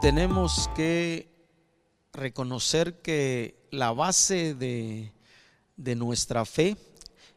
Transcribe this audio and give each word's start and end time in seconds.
tenemos 0.00 0.70
que 0.76 1.28
reconocer 2.12 3.00
que 3.02 3.56
la 3.72 3.90
base 3.90 4.54
de, 4.54 5.12
de 5.76 5.96
nuestra 5.96 6.44
fe 6.44 6.76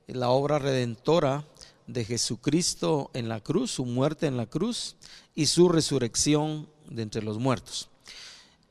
es 0.06 0.16
la 0.16 0.30
obra 0.30 0.60
redentora 0.60 1.44
de 1.88 2.06
Jesucristo 2.06 3.10
en 3.16 3.30
la 3.30 3.40
cruz, 3.40 3.72
su 3.72 3.86
muerte 3.86 4.28
en 4.28 4.38
la 4.38 4.46
cruz 4.46 4.96
y 5.34 5.48
su 5.48 5.70
resurrección 5.70 6.70
de 6.88 7.02
entre 7.02 7.24
los 7.24 7.40
muertos. 7.40 7.90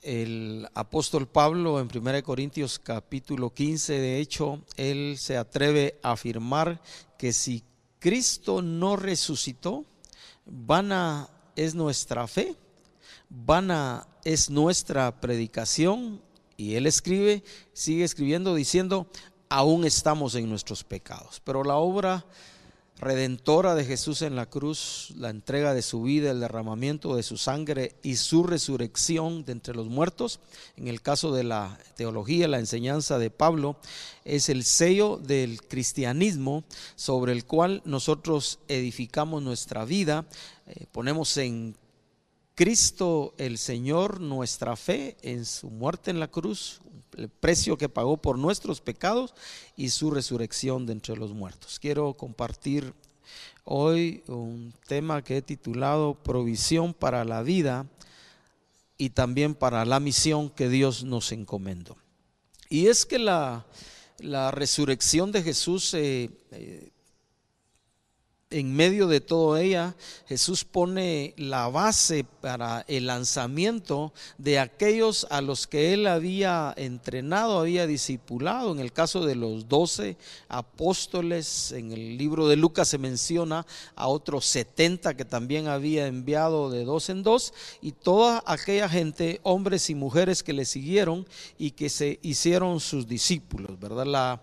El 0.01 0.69
apóstol 0.75 1.27
Pablo 1.27 1.81
en 1.81 1.89
1 1.93 2.23
Corintios 2.23 2.79
capítulo 2.79 3.53
15, 3.53 3.93
de 3.95 4.21
hecho, 4.21 4.63
él 4.77 5.17
se 5.19 5.37
atreve 5.37 5.99
a 6.05 6.13
afirmar 6.13 6.81
que 7.19 7.33
si 7.33 7.65
Cristo 7.99 8.63
no 8.63 8.95
resucitó, 8.95 9.85
vana 10.47 11.29
es 11.57 11.75
nuestra 11.75 12.27
fe, 12.27 12.57
vana 13.29 14.07
es 14.25 14.51
nuestra 14.51 15.21
predicación. 15.21 16.21
Y 16.57 16.75
él 16.75 16.87
escribe, 16.87 17.43
sigue 17.73 18.05
escribiendo 18.05 18.55
diciendo, 18.55 19.09
aún 19.49 19.85
estamos 19.85 20.35
en 20.35 20.49
nuestros 20.49 20.85
pecados. 20.85 21.41
Pero 21.45 21.65
la 21.65 21.77
obra 21.77 22.25
redentora 23.03 23.75
de 23.75 23.85
Jesús 23.85 24.23
en 24.23 24.37
la 24.37 24.47
cruz, 24.47 25.13
la 25.17 25.29
entrega 25.29 25.75
de 25.75 25.83
su 25.83 26.03
vida, 26.03 26.31
el 26.31 26.39
derramamiento 26.39 27.17
de 27.17 27.25
su 27.25 27.37
sangre 27.37 27.97
y 28.05 28.15
su 28.15 28.45
resurrección 28.45 29.45
de 29.45 29.51
entre 29.51 29.75
los 29.75 29.89
muertos, 29.89 30.39
en 30.77 30.87
el 30.87 31.03
caso 31.03 31.33
de 31.33 31.43
la 31.43 31.77
teología, 31.97 32.47
la 32.47 32.61
enseñanza 32.61 33.19
de 33.19 33.29
Pablo, 33.29 33.77
es 34.25 34.49
el 34.49 34.63
sello 34.63 35.17
del 35.17 35.63
cristianismo 35.63 36.63
sobre 36.95 37.33
el 37.33 37.45
cual 37.45 37.83
nosotros 37.85 38.61
edificamos 38.69 39.43
nuestra 39.43 39.85
vida, 39.85 40.25
eh, 40.69 40.87
ponemos 40.93 41.37
en 41.39 41.75
Cristo 42.55 43.35
el 43.39 43.57
Señor 43.59 44.21
nuestra 44.21 44.77
fe 44.77 45.17
en 45.23 45.45
su 45.45 45.71
muerte 45.71 46.11
en 46.11 46.21
la 46.21 46.29
cruz, 46.29 46.81
el 47.17 47.29
precio 47.29 47.79
que 47.79 47.89
pagó 47.89 48.19
por 48.19 48.39
nuestros 48.39 48.81
pecados 48.81 49.35
y 49.77 49.89
su 49.89 50.11
resurrección 50.11 50.87
de 50.87 50.93
entre 50.93 51.17
los 51.17 51.33
muertos. 51.33 51.79
Quiero 51.79 52.13
compartir 52.15 52.93
hoy 53.65 54.23
un 54.29 54.75
tema 54.87 55.23
que 55.23 55.39
he 55.39 55.43
titulado 55.43 56.15
Provisión 56.15 56.93
para 56.93 57.25
la 57.25 57.43
vida 57.43 57.87
y 58.99 59.11
también 59.11 59.55
para 59.55 59.85
la 59.85 59.99
misión 59.99 60.51
que 60.51 60.69
Dios 60.69 61.05
nos 61.05 61.33
encomendó. 61.33 61.97
Y 62.69 62.87
es 62.87 63.05
que 63.05 63.19
la, 63.19 63.67
resurrección 64.53 65.33
de 65.33 65.43
Jesús 65.43 65.95
eh, 65.95 66.31
eh, 66.53 66.92
en 68.53 68.75
medio 68.75 69.07
de 69.07 69.21
todo 69.21 69.57
ella, 69.57 69.95
Jesús 70.29 70.65
pone 70.65 71.35
la 71.37 71.69
base 71.69 72.25
para 72.25 72.85
el 72.87 73.07
lanzamiento 73.07 74.13
de 74.39 74.59
aquellos 74.59 75.27
a 75.31 75.41
los 75.41 75.67
que 75.67 75.93
él 75.95 76.07
había 76.07 76.73
entrenado, 76.77 77.59
había 77.59 77.87
discipulado. 77.87 78.73
En 78.73 78.79
el 78.79 78.93
caso 78.93 79.25
de 79.25 79.35
los 79.35 79.69
doce 79.69 80.17
apóstoles, 80.49 81.73
en 81.73 81.93
el 81.93 82.17
libro 82.19 82.49
de 82.49 82.57
Lucas 82.57 82.89
se 82.89 82.99
menciona 82.99 83.67
a 83.97 84.09
otros 84.09 84.45
setenta 84.45 85.17
que 85.17 85.25
también 85.25 85.69
había 85.69 86.07
enviado 86.07 86.71
de 86.71 86.85
dos 86.85 87.09
en 87.09 87.23
dos, 87.23 87.55
y 87.81 87.93
toda 87.93 88.43
aquella 88.47 88.89
gente, 88.89 89.41
hombres 89.43 89.91
y 89.91 89.95
mujeres 89.95 90.43
que 90.43 90.53
le 90.53 90.65
siguieron 90.65 91.27
y 91.59 91.73
que 91.73 91.89
se 91.89 92.19
hicieron 92.23 92.81
sus 92.81 93.07
discípulos, 93.07 93.79
¿verdad? 93.81 94.07
La, 94.07 94.43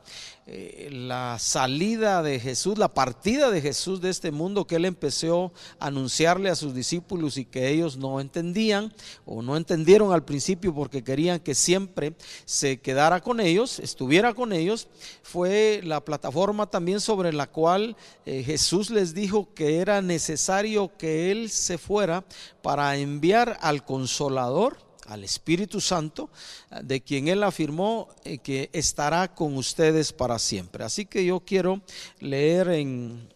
eh, 0.52 0.90
la 0.92 1.38
salida 1.38 2.24
de 2.24 2.40
Jesús, 2.40 2.80
la 2.80 2.92
partida 2.92 3.52
de 3.52 3.62
Jesús 3.62 4.02
de 4.02 4.10
este 4.10 4.32
mundo 4.32 4.66
que 4.66 4.78
él 4.78 4.86
empezó 4.86 5.54
a 5.78 5.86
anunciarle 5.86 6.50
a 6.50 6.56
sus 6.56 6.74
discípulos 6.74 7.38
y 7.38 7.46
que 7.46 7.70
ellos 7.70 7.98
no 7.98 8.20
entendían 8.20 8.92
o 9.28 9.44
no 9.44 9.56
entendieron 9.56 10.12
al 10.12 10.26
principio 10.26 10.74
porque 10.74 11.04
querían 11.04 11.40
que 11.40 11.54
siempre 11.54 12.16
se 12.46 12.80
quedara 12.80 13.22
con 13.22 13.40
ellos, 13.40 13.78
estuviera 13.78 14.34
con 14.34 14.52
ellos, 14.52 14.88
fue 15.22 15.82
la 15.84 16.04
plataforma 16.04 16.66
también 16.66 17.00
sobre 17.00 17.32
la 17.32 17.46
cual 17.46 17.96
eh, 18.26 18.42
Jesús 18.42 18.90
les 18.90 19.14
dijo 19.14 19.54
que 19.54 19.78
era 19.78 20.02
necesario 20.02 20.98
que 20.98 21.30
él 21.30 21.52
se 21.52 21.78
fuera 21.78 22.26
para 22.64 22.98
enviar 22.98 23.60
al 23.62 23.86
consolador 23.86 24.89
al 25.10 25.24
Espíritu 25.24 25.82
Santo, 25.82 26.30
de 26.84 27.02
quien 27.02 27.28
Él 27.28 27.44
afirmó 27.44 28.10
eh, 28.24 28.38
que 28.38 28.70
estará 28.74 29.34
con 29.34 29.58
ustedes 29.58 30.14
para 30.14 30.38
siempre. 30.38 30.84
Así 30.84 31.06
que 31.06 31.26
yo 31.26 31.40
quiero 31.40 31.82
leer 32.20 32.70
en 32.70 33.28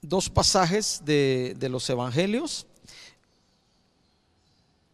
dos 0.00 0.30
pasajes 0.30 1.02
de, 1.04 1.54
de 1.58 1.68
los 1.68 1.88
Evangelios. 1.90 2.66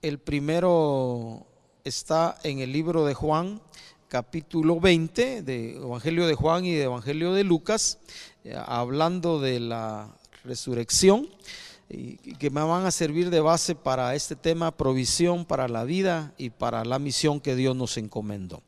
El 0.03 0.19
primero 0.19 1.47
está 1.85 2.39
en 2.43 2.59
el 2.59 2.73
libro 2.73 3.07
de 3.07 3.15
Juan, 3.15 3.63
capítulo 4.09 4.81
20, 4.81 5.43
de 5.43 5.77
Evangelio 5.77 6.27
de 6.27 6.35
Juan 6.35 6.65
y 6.65 6.75
de 6.75 6.83
Evangelio 6.83 7.33
de 7.35 7.45
Lucas, 7.45 7.99
eh, 8.43 8.57
hablando 8.67 9.41
de 9.41 9.61
la 9.61 10.09
resurrección 10.43 11.29
que 12.39 12.51
me 12.51 12.63
van 12.63 12.87
a 12.87 12.91
servir 12.91 13.29
de 13.31 13.41
base 13.41 13.75
para 13.75 14.15
este 14.15 14.35
tema, 14.35 14.77
provisión 14.77 15.45
para 15.45 15.69
la 15.69 15.85
vida 15.85 16.33
y 16.39 16.51
para 16.51 16.85
la 16.85 16.99
misión 16.99 17.41
que 17.41 17.55
Dios 17.55 17.77
nos 17.77 17.97
encomendó. 17.97 18.63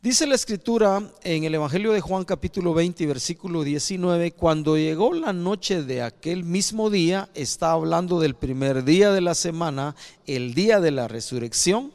Dice 0.00 0.26
la 0.26 0.34
escritura 0.34 1.12
en 1.22 1.44
el 1.44 1.54
Evangelio 1.54 1.92
de 1.92 2.00
Juan 2.00 2.24
capítulo 2.24 2.74
20 2.74 3.06
versículo 3.06 3.62
19, 3.62 4.32
cuando 4.32 4.76
llegó 4.76 5.12
la 5.12 5.32
noche 5.32 5.84
de 5.84 6.02
aquel 6.02 6.42
mismo 6.42 6.90
día, 6.90 7.28
está 7.34 7.70
hablando 7.70 8.18
del 8.18 8.34
primer 8.34 8.82
día 8.82 9.12
de 9.12 9.20
la 9.20 9.36
semana, 9.36 9.94
el 10.26 10.54
día 10.54 10.80
de 10.80 10.90
la 10.90 11.06
resurrección, 11.06 11.92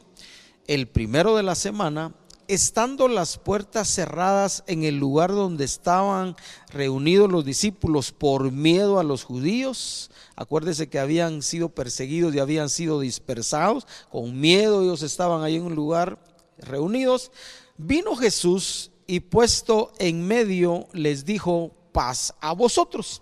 el 0.66 0.88
primero 0.88 1.36
de 1.36 1.42
la 1.42 1.54
semana, 1.54 2.14
estando 2.46 3.08
las 3.08 3.36
puertas 3.36 3.88
cerradas 3.88 4.64
en 4.66 4.84
el 4.84 4.98
lugar 4.98 5.30
donde 5.30 5.66
estaban 5.66 6.34
reunidos 6.70 7.30
los 7.30 7.44
discípulos 7.44 8.12
por 8.12 8.50
miedo 8.52 8.98
a 8.98 9.04
los 9.04 9.22
judíos, 9.22 10.10
acuérdese 10.38 10.88
que 10.88 11.00
habían 11.00 11.42
sido 11.42 11.70
perseguidos 11.70 12.32
y 12.32 12.38
habían 12.38 12.70
sido 12.70 13.00
dispersados, 13.00 13.88
con 14.08 14.38
miedo 14.38 14.82
ellos 14.82 15.02
estaban 15.02 15.42
ahí 15.42 15.56
en 15.56 15.64
un 15.64 15.74
lugar 15.74 16.16
reunidos, 16.58 17.32
vino 17.76 18.14
Jesús 18.14 18.92
y 19.08 19.18
puesto 19.18 19.92
en 19.98 20.24
medio 20.24 20.86
les 20.92 21.24
dijo, 21.24 21.72
paz 21.90 22.32
a 22.40 22.52
vosotros. 22.52 23.20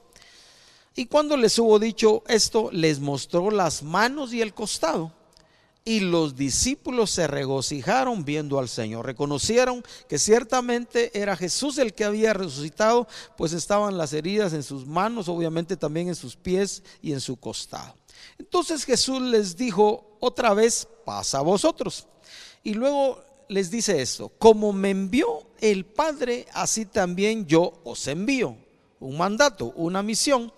Y 0.95 1.07
cuando 1.07 1.39
les 1.39 1.59
hubo 1.59 1.79
dicho 1.79 2.23
esto, 2.29 2.69
les 2.71 3.01
mostró 3.01 3.51
las 3.51 3.83
manos 3.83 4.35
y 4.35 4.43
el 4.43 4.53
costado. 4.53 5.11
Y 5.89 6.01
los 6.01 6.35
discípulos 6.35 7.13
se 7.13 7.29
regocijaron 7.29 8.25
viendo 8.25 8.59
al 8.59 8.69
Señor. 8.69 9.07
Reconocieron 9.07 9.85
que 10.09 10.19
ciertamente 10.19 11.17
era 11.19 11.37
Jesús 11.37 11.79
el 11.79 11.95
que 11.95 12.05
había 12.05 12.33
resucitado, 12.33 13.07
pues 13.37 13.53
estaban 13.53 13.97
las 13.97 14.13
heridas 14.13 14.53
en 14.53 14.65
sus 14.65 14.85
manos, 14.85 15.29
obviamente 15.29 15.77
también 15.77 16.09
en 16.09 16.17
sus 16.17 16.35
pies 16.35 16.83
y 17.01 17.13
en 17.13 17.21
su 17.21 17.37
costado. 17.37 17.95
Entonces 18.37 18.85
Jesús 18.85 19.23
les 19.23 19.57
dijo 19.57 20.19
otra 20.19 20.55
vez, 20.55 20.89
pasa 21.05 21.39
a 21.39 21.43
vosotros. 21.43 22.09
Y 22.65 22.75
luego 22.75 23.23
les 23.49 23.71
dice 23.71 24.03
esto, 24.03 24.33
como 24.41 24.73
me 24.73 24.91
envió 24.91 25.47
el 25.61 25.85
Padre, 25.85 26.47
así 26.53 26.85
también 26.87 27.47
yo 27.47 27.75
os 27.85 28.09
envío. 28.09 28.57
Un 28.99 29.17
mandato, 29.19 29.73
una 29.77 30.03
misión. 30.03 30.53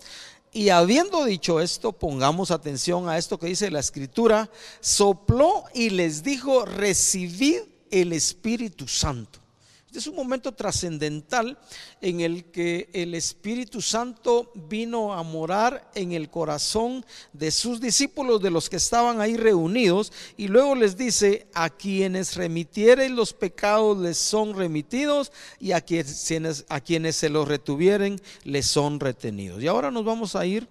Y 0.51 0.69
habiendo 0.69 1.25
dicho 1.25 1.59
esto, 1.59 1.91
pongamos 1.91 2.49
atención 2.49 3.07
a 3.07 3.17
esto 3.17 3.37
que 3.37 3.47
dice 3.47 3.69
la 3.69 3.79
escritura, 3.79 4.49
sopló 4.81 5.65
y 5.73 5.91
les 5.91 6.23
dijo, 6.23 6.65
recibid 6.65 7.59
el 7.91 8.13
Espíritu 8.13 8.87
Santo. 8.87 9.39
Este 9.89 9.97
es 9.97 10.05
un 10.05 10.17
momento 10.17 10.51
trascendental 10.51 11.57
en 11.99 12.21
el 12.21 12.51
que 12.51 12.91
el 12.93 13.15
Espíritu 13.15 13.81
Santo 13.81 14.51
vino 14.53 15.15
a 15.15 15.23
morar 15.23 15.89
en 15.95 16.11
el 16.11 16.29
corazón 16.29 17.03
de 17.33 17.49
sus 17.49 17.81
discípulos, 17.81 18.39
de 18.39 18.51
los 18.51 18.69
que 18.69 18.75
estaban 18.75 19.19
ahí 19.19 19.35
reunidos, 19.35 20.13
y 20.37 20.47
luego 20.47 20.75
les 20.75 20.95
dice, 20.95 21.47
a 21.55 21.71
quienes 21.71 22.35
remitieren 22.35 23.15
los 23.15 23.33
pecados 23.33 23.97
les 23.97 24.19
son 24.19 24.55
remitidos, 24.55 25.31
y 25.59 25.71
a 25.71 25.81
quienes, 25.81 26.65
a 26.69 26.81
quienes 26.81 27.15
se 27.15 27.29
los 27.29 27.47
retuvieren 27.47 28.21
les 28.43 28.67
son 28.67 28.99
retenidos. 28.99 29.59
Y 29.63 29.65
ahora 29.65 29.89
nos 29.89 30.05
vamos 30.05 30.35
a 30.35 30.45
ir 30.45 30.67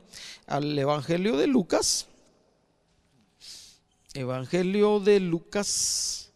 al 0.46 0.78
Evangelio 0.78 1.36
de 1.36 1.48
Lucas. 1.48 2.06
Evangelio 4.14 5.00
de 5.00 5.18
Lucas 5.18 6.27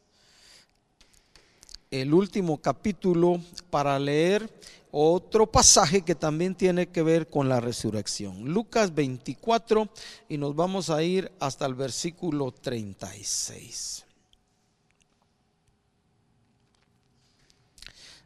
el 1.92 2.14
último 2.14 2.56
capítulo 2.56 3.38
para 3.70 3.98
leer 3.98 4.50
otro 4.90 5.46
pasaje 5.46 6.02
que 6.02 6.14
también 6.14 6.54
tiene 6.54 6.88
que 6.88 7.02
ver 7.02 7.28
con 7.28 7.48
la 7.48 7.60
resurrección. 7.60 8.44
Lucas 8.44 8.94
24 8.94 9.88
y 10.28 10.38
nos 10.38 10.56
vamos 10.56 10.88
a 10.88 11.02
ir 11.02 11.30
hasta 11.38 11.66
el 11.66 11.74
versículo 11.74 12.50
36. 12.50 14.06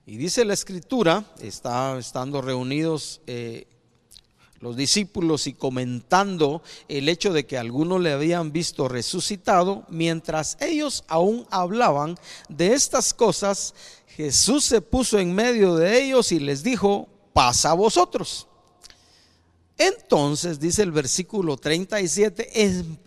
Y 0.06 0.16
dice 0.16 0.44
la 0.44 0.54
escritura, 0.54 1.24
está 1.40 1.98
estando 1.98 2.40
reunidos 2.40 3.20
eh, 3.26 3.66
los 4.60 4.76
discípulos 4.76 5.46
y 5.46 5.52
comentando 5.52 6.62
el 6.88 7.08
hecho 7.08 7.32
de 7.32 7.46
que 7.46 7.58
algunos 7.58 8.00
le 8.00 8.12
habían 8.12 8.52
visto 8.52 8.88
resucitado, 8.88 9.84
mientras 9.88 10.56
ellos 10.60 11.04
aún 11.08 11.46
hablaban 11.50 12.16
de 12.48 12.74
estas 12.74 13.12
cosas, 13.14 13.74
Jesús 14.08 14.64
se 14.64 14.80
puso 14.80 15.18
en 15.18 15.34
medio 15.34 15.76
de 15.76 16.02
ellos 16.02 16.32
y 16.32 16.40
les 16.40 16.62
dijo, 16.62 17.08
pasa 17.32 17.70
a 17.70 17.74
vosotros. 17.74 18.46
Entonces, 19.78 20.58
dice 20.58 20.82
el 20.82 20.90
versículo 20.90 21.58
37, 21.58 22.50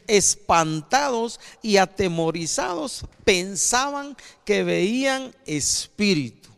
espantados 0.07 1.39
y 1.63 1.77
atemorizados, 1.77 3.05
pensaban 3.23 4.15
que 4.45 4.63
veían 4.63 5.33
espíritu. 5.47 6.49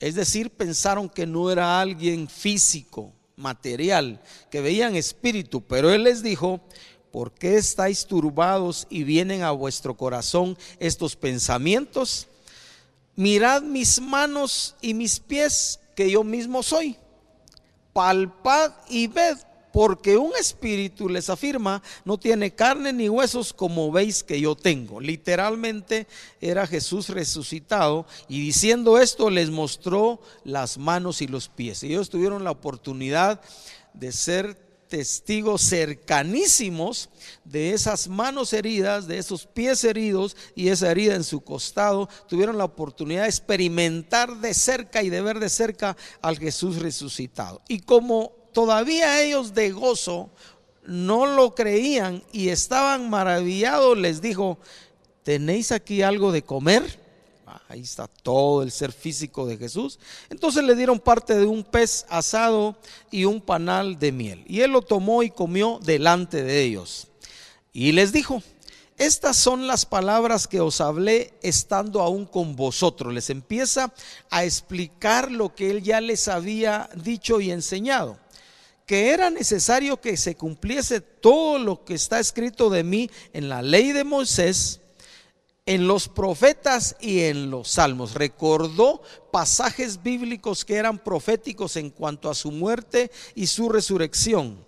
Es 0.00 0.16
decir, 0.16 0.50
pensaron 0.50 1.08
que 1.08 1.26
no 1.26 1.50
era 1.50 1.80
alguien 1.80 2.28
físico, 2.28 3.12
material, 3.40 4.22
que 4.50 4.60
veían 4.60 4.94
espíritu, 4.94 5.62
pero 5.62 5.90
Él 5.90 6.04
les 6.04 6.22
dijo, 6.22 6.60
¿por 7.10 7.32
qué 7.32 7.56
estáis 7.56 8.06
turbados 8.06 8.86
y 8.88 9.02
vienen 9.02 9.42
a 9.42 9.50
vuestro 9.50 9.96
corazón 9.96 10.56
estos 10.78 11.16
pensamientos? 11.16 12.28
Mirad 13.16 13.62
mis 13.62 14.00
manos 14.00 14.76
y 14.80 14.94
mis 14.94 15.18
pies, 15.18 15.80
que 15.96 16.10
yo 16.10 16.22
mismo 16.22 16.62
soy 16.62 16.96
palpad 17.92 18.72
y 18.88 19.06
ved, 19.06 19.36
porque 19.72 20.16
un 20.16 20.32
espíritu 20.38 21.08
les 21.08 21.30
afirma, 21.30 21.82
no 22.04 22.18
tiene 22.18 22.54
carne 22.54 22.92
ni 22.92 23.08
huesos 23.08 23.52
como 23.52 23.90
veis 23.92 24.22
que 24.22 24.40
yo 24.40 24.54
tengo. 24.54 25.00
Literalmente 25.00 26.06
era 26.40 26.66
Jesús 26.66 27.08
resucitado 27.08 28.06
y 28.28 28.40
diciendo 28.40 28.98
esto 28.98 29.30
les 29.30 29.50
mostró 29.50 30.20
las 30.44 30.78
manos 30.78 31.22
y 31.22 31.26
los 31.26 31.48
pies. 31.48 31.82
Ellos 31.82 32.10
tuvieron 32.10 32.44
la 32.44 32.50
oportunidad 32.50 33.40
de 33.94 34.12
ser 34.12 34.70
testigos 34.90 35.62
cercanísimos 35.62 37.10
de 37.44 37.72
esas 37.72 38.08
manos 38.08 38.52
heridas, 38.52 39.06
de 39.06 39.18
esos 39.18 39.46
pies 39.46 39.84
heridos 39.84 40.36
y 40.56 40.68
esa 40.68 40.90
herida 40.90 41.14
en 41.14 41.24
su 41.24 41.42
costado. 41.42 42.08
Tuvieron 42.28 42.58
la 42.58 42.64
oportunidad 42.64 43.22
de 43.22 43.28
experimentar 43.28 44.36
de 44.38 44.52
cerca 44.52 45.02
y 45.02 45.08
de 45.08 45.22
ver 45.22 45.38
de 45.38 45.48
cerca 45.48 45.96
al 46.20 46.38
Jesús 46.38 46.80
resucitado. 46.80 47.62
Y 47.68 47.80
como 47.80 48.39
todavía 48.52 49.22
ellos 49.22 49.54
de 49.54 49.70
gozo 49.70 50.30
no 50.86 51.26
lo 51.26 51.54
creían 51.54 52.22
y 52.32 52.48
estaban 52.48 53.10
maravillados, 53.10 53.96
les 53.96 54.20
dijo, 54.20 54.58
¿tenéis 55.22 55.72
aquí 55.72 56.02
algo 56.02 56.32
de 56.32 56.42
comer? 56.42 57.00
Ahí 57.68 57.80
está 57.80 58.06
todo 58.08 58.62
el 58.62 58.70
ser 58.70 58.92
físico 58.92 59.46
de 59.46 59.56
Jesús. 59.56 59.98
Entonces 60.28 60.64
le 60.64 60.74
dieron 60.74 60.98
parte 60.98 61.36
de 61.36 61.46
un 61.46 61.64
pez 61.64 62.04
asado 62.08 62.76
y 63.10 63.24
un 63.24 63.40
panal 63.40 63.98
de 63.98 64.12
miel. 64.12 64.44
Y 64.46 64.60
él 64.60 64.72
lo 64.72 64.82
tomó 64.82 65.22
y 65.22 65.30
comió 65.30 65.78
delante 65.82 66.42
de 66.42 66.62
ellos. 66.62 67.08
Y 67.72 67.92
les 67.92 68.12
dijo, 68.12 68.42
estas 68.98 69.36
son 69.36 69.66
las 69.66 69.86
palabras 69.86 70.46
que 70.46 70.60
os 70.60 70.80
hablé 70.80 71.32
estando 71.42 72.02
aún 72.02 72.26
con 72.26 72.56
vosotros. 72.56 73.14
Les 73.14 73.30
empieza 73.30 73.92
a 74.30 74.44
explicar 74.44 75.30
lo 75.30 75.54
que 75.54 75.70
él 75.70 75.82
ya 75.82 76.00
les 76.00 76.28
había 76.28 76.90
dicho 76.94 77.40
y 77.40 77.50
enseñado. 77.50 78.18
Que 78.90 79.10
era 79.10 79.30
necesario 79.30 80.00
que 80.00 80.16
se 80.16 80.34
cumpliese 80.34 81.00
todo 81.00 81.60
lo 81.60 81.84
que 81.84 81.94
está 81.94 82.18
escrito 82.18 82.70
de 82.70 82.82
mí 82.82 83.08
en 83.32 83.48
la 83.48 83.62
ley 83.62 83.92
de 83.92 84.02
Moisés 84.02 84.80
en 85.64 85.86
los 85.86 86.08
profetas 86.08 86.96
y 87.00 87.20
en 87.20 87.52
los 87.52 87.68
salmos. 87.68 88.14
Recordó 88.14 89.00
pasajes 89.30 90.02
bíblicos 90.02 90.64
que 90.64 90.74
eran 90.74 90.98
proféticos 90.98 91.76
en 91.76 91.90
cuanto 91.90 92.28
a 92.28 92.34
su 92.34 92.50
muerte 92.50 93.12
y 93.36 93.46
su 93.46 93.68
resurrección. 93.68 94.58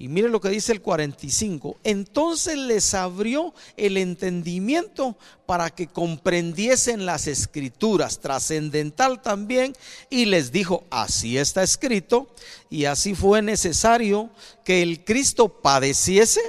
Y 0.00 0.08
mire 0.08 0.30
lo 0.30 0.40
que 0.40 0.48
dice 0.48 0.72
el 0.72 0.80
45. 0.80 1.76
Entonces 1.84 2.56
les 2.56 2.94
abrió 2.94 3.52
el 3.76 3.98
entendimiento 3.98 5.14
para 5.44 5.68
que 5.68 5.88
comprendiesen 5.88 7.04
las 7.04 7.26
escrituras, 7.26 8.18
trascendental 8.18 9.20
también, 9.20 9.76
y 10.08 10.24
les 10.24 10.52
dijo, 10.52 10.84
así 10.88 11.36
está 11.36 11.62
escrito, 11.62 12.34
y 12.70 12.86
así 12.86 13.14
fue 13.14 13.42
necesario 13.42 14.30
que 14.64 14.80
el 14.80 15.04
Cristo 15.04 15.50
padeciese 15.50 16.40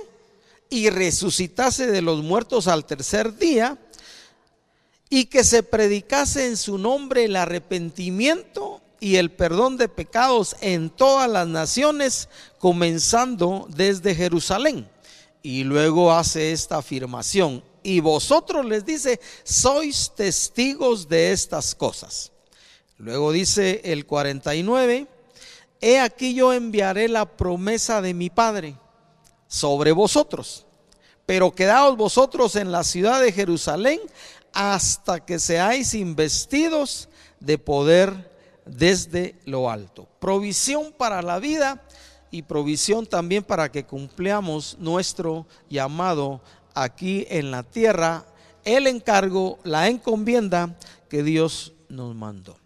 y 0.70 0.90
resucitase 0.90 1.88
de 1.88 2.02
los 2.02 2.24
muertos 2.24 2.70
al 2.70 2.86
tercer 2.86 3.38
día 3.38 3.78
y 5.10 5.26
que 5.26 5.44
se 5.44 5.62
predicase 5.62 6.48
en 6.48 6.56
su 6.56 6.78
nombre 6.78 7.26
el 7.26 7.36
arrepentimiento 7.36 8.82
y 9.02 9.16
el 9.16 9.32
perdón 9.32 9.78
de 9.78 9.90
pecados 9.90 10.56
en 10.62 10.92
todas 10.92 11.30
las 11.30 11.48
naciones, 11.48 12.30
comenzando 12.60 13.68
desde 13.68 14.14
Jerusalén. 14.14 14.88
Y 15.42 15.64
luego 15.64 16.14
hace 16.14 16.52
esta 16.52 16.78
afirmación, 16.78 17.64
y 17.82 18.00
vosotros 18.00 18.64
les 18.64 18.86
dice, 18.86 19.20
sois 19.44 20.12
testigos 20.16 21.10
de 21.10 21.32
estas 21.32 21.74
cosas. 21.74 22.32
Luego 23.00 23.32
dice 23.32 23.82
el 23.84 24.06
49, 24.06 25.08
he 25.82 26.00
aquí 26.00 26.36
yo 26.36 26.54
enviaré 26.54 27.10
la 27.10 27.26
promesa 27.26 28.04
de 28.04 28.14
mi 28.14 28.30
Padre 28.30 28.76
sobre 29.48 29.94
vosotros, 29.94 30.68
pero 31.26 31.56
quedaos 31.56 31.98
vosotros 31.98 32.56
en 32.56 32.72
la 32.72 32.84
ciudad 32.84 33.20
de 33.20 33.32
Jerusalén 33.32 34.00
hasta 34.54 35.26
que 35.26 35.40
seáis 35.40 35.96
investidos 35.96 37.10
de 37.40 37.58
poder 37.58 38.31
desde 38.72 39.36
lo 39.46 39.70
alto. 39.70 40.08
Provisión 40.20 40.94
para 40.98 41.22
la 41.22 41.40
vida 41.40 41.84
y 42.32 42.44
provisión 42.44 43.06
también 43.06 43.44
para 43.44 43.72
que 43.72 43.86
cumplamos 43.86 44.78
nuestro 44.80 45.46
llamado 45.70 46.42
aquí 46.74 47.26
en 47.30 47.52
la 47.52 47.64
tierra, 47.64 48.26
el 48.64 48.88
encargo, 48.88 49.60
la 49.64 49.90
encomienda 49.90 50.78
que 51.10 51.24
Dios 51.24 51.74
nos 51.90 52.16
mandó. 52.16 52.61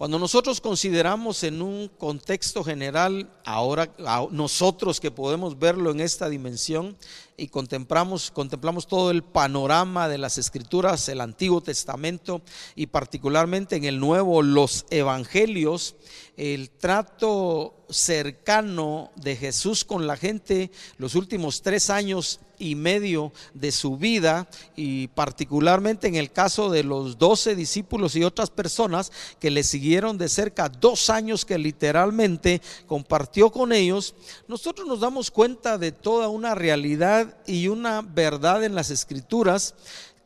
Cuando 0.00 0.18
nosotros 0.18 0.62
consideramos 0.62 1.44
en 1.44 1.60
un 1.60 1.88
contexto 1.88 2.64
general, 2.64 3.30
ahora 3.44 3.94
nosotros 4.30 4.98
que 4.98 5.10
podemos 5.10 5.58
verlo 5.58 5.90
en 5.90 6.00
esta 6.00 6.30
dimensión 6.30 6.96
y 7.36 7.48
contemplamos, 7.48 8.30
contemplamos 8.30 8.86
todo 8.86 9.10
el 9.10 9.22
panorama 9.22 10.08
de 10.08 10.16
las 10.16 10.38
escrituras, 10.38 11.06
el 11.10 11.20
Antiguo 11.20 11.60
Testamento 11.60 12.40
y 12.74 12.86
particularmente 12.86 13.76
en 13.76 13.84
el 13.84 14.00
Nuevo, 14.00 14.40
los 14.40 14.86
Evangelios, 14.88 15.96
el 16.38 16.70
trato 16.70 17.79
cercano 17.90 19.10
de 19.16 19.36
Jesús 19.36 19.84
con 19.84 20.06
la 20.06 20.16
gente 20.16 20.70
los 20.98 21.14
últimos 21.14 21.62
tres 21.62 21.90
años 21.90 22.40
y 22.60 22.74
medio 22.74 23.32
de 23.54 23.72
su 23.72 23.96
vida 23.96 24.46
y 24.76 25.08
particularmente 25.08 26.06
en 26.06 26.14
el 26.14 26.30
caso 26.30 26.70
de 26.70 26.84
los 26.84 27.18
doce 27.18 27.56
discípulos 27.56 28.14
y 28.14 28.22
otras 28.22 28.50
personas 28.50 29.10
que 29.40 29.50
le 29.50 29.64
siguieron 29.64 30.18
de 30.18 30.28
cerca 30.28 30.68
dos 30.68 31.10
años 31.10 31.44
que 31.44 31.58
literalmente 31.58 32.60
compartió 32.86 33.50
con 33.50 33.72
ellos, 33.72 34.14
nosotros 34.46 34.86
nos 34.86 35.00
damos 35.00 35.30
cuenta 35.30 35.78
de 35.78 35.90
toda 35.90 36.28
una 36.28 36.54
realidad 36.54 37.34
y 37.46 37.68
una 37.68 38.02
verdad 38.02 38.62
en 38.62 38.74
las 38.74 38.90
escrituras 38.90 39.74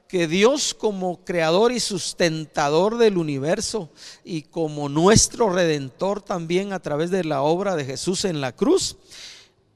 que 0.09 0.27
Dios 0.29 0.75
como 0.75 1.25
creador 1.25 1.73
y 1.73 1.81
sustentador 1.81 2.99
del 2.99 3.17
universo 3.17 3.91
y 4.23 4.43
como 4.43 4.89
nuestro 4.89 5.51
redentor 5.51 6.23
también 6.23 6.73
a 6.73 6.81
través 6.81 7.11
de 7.11 7.25
la 7.25 7.43
obra 7.43 7.77
de 7.77 7.85
Jesús 7.85 8.25
en 8.25 8.41
la 8.41 8.53
cruz, 8.53 8.97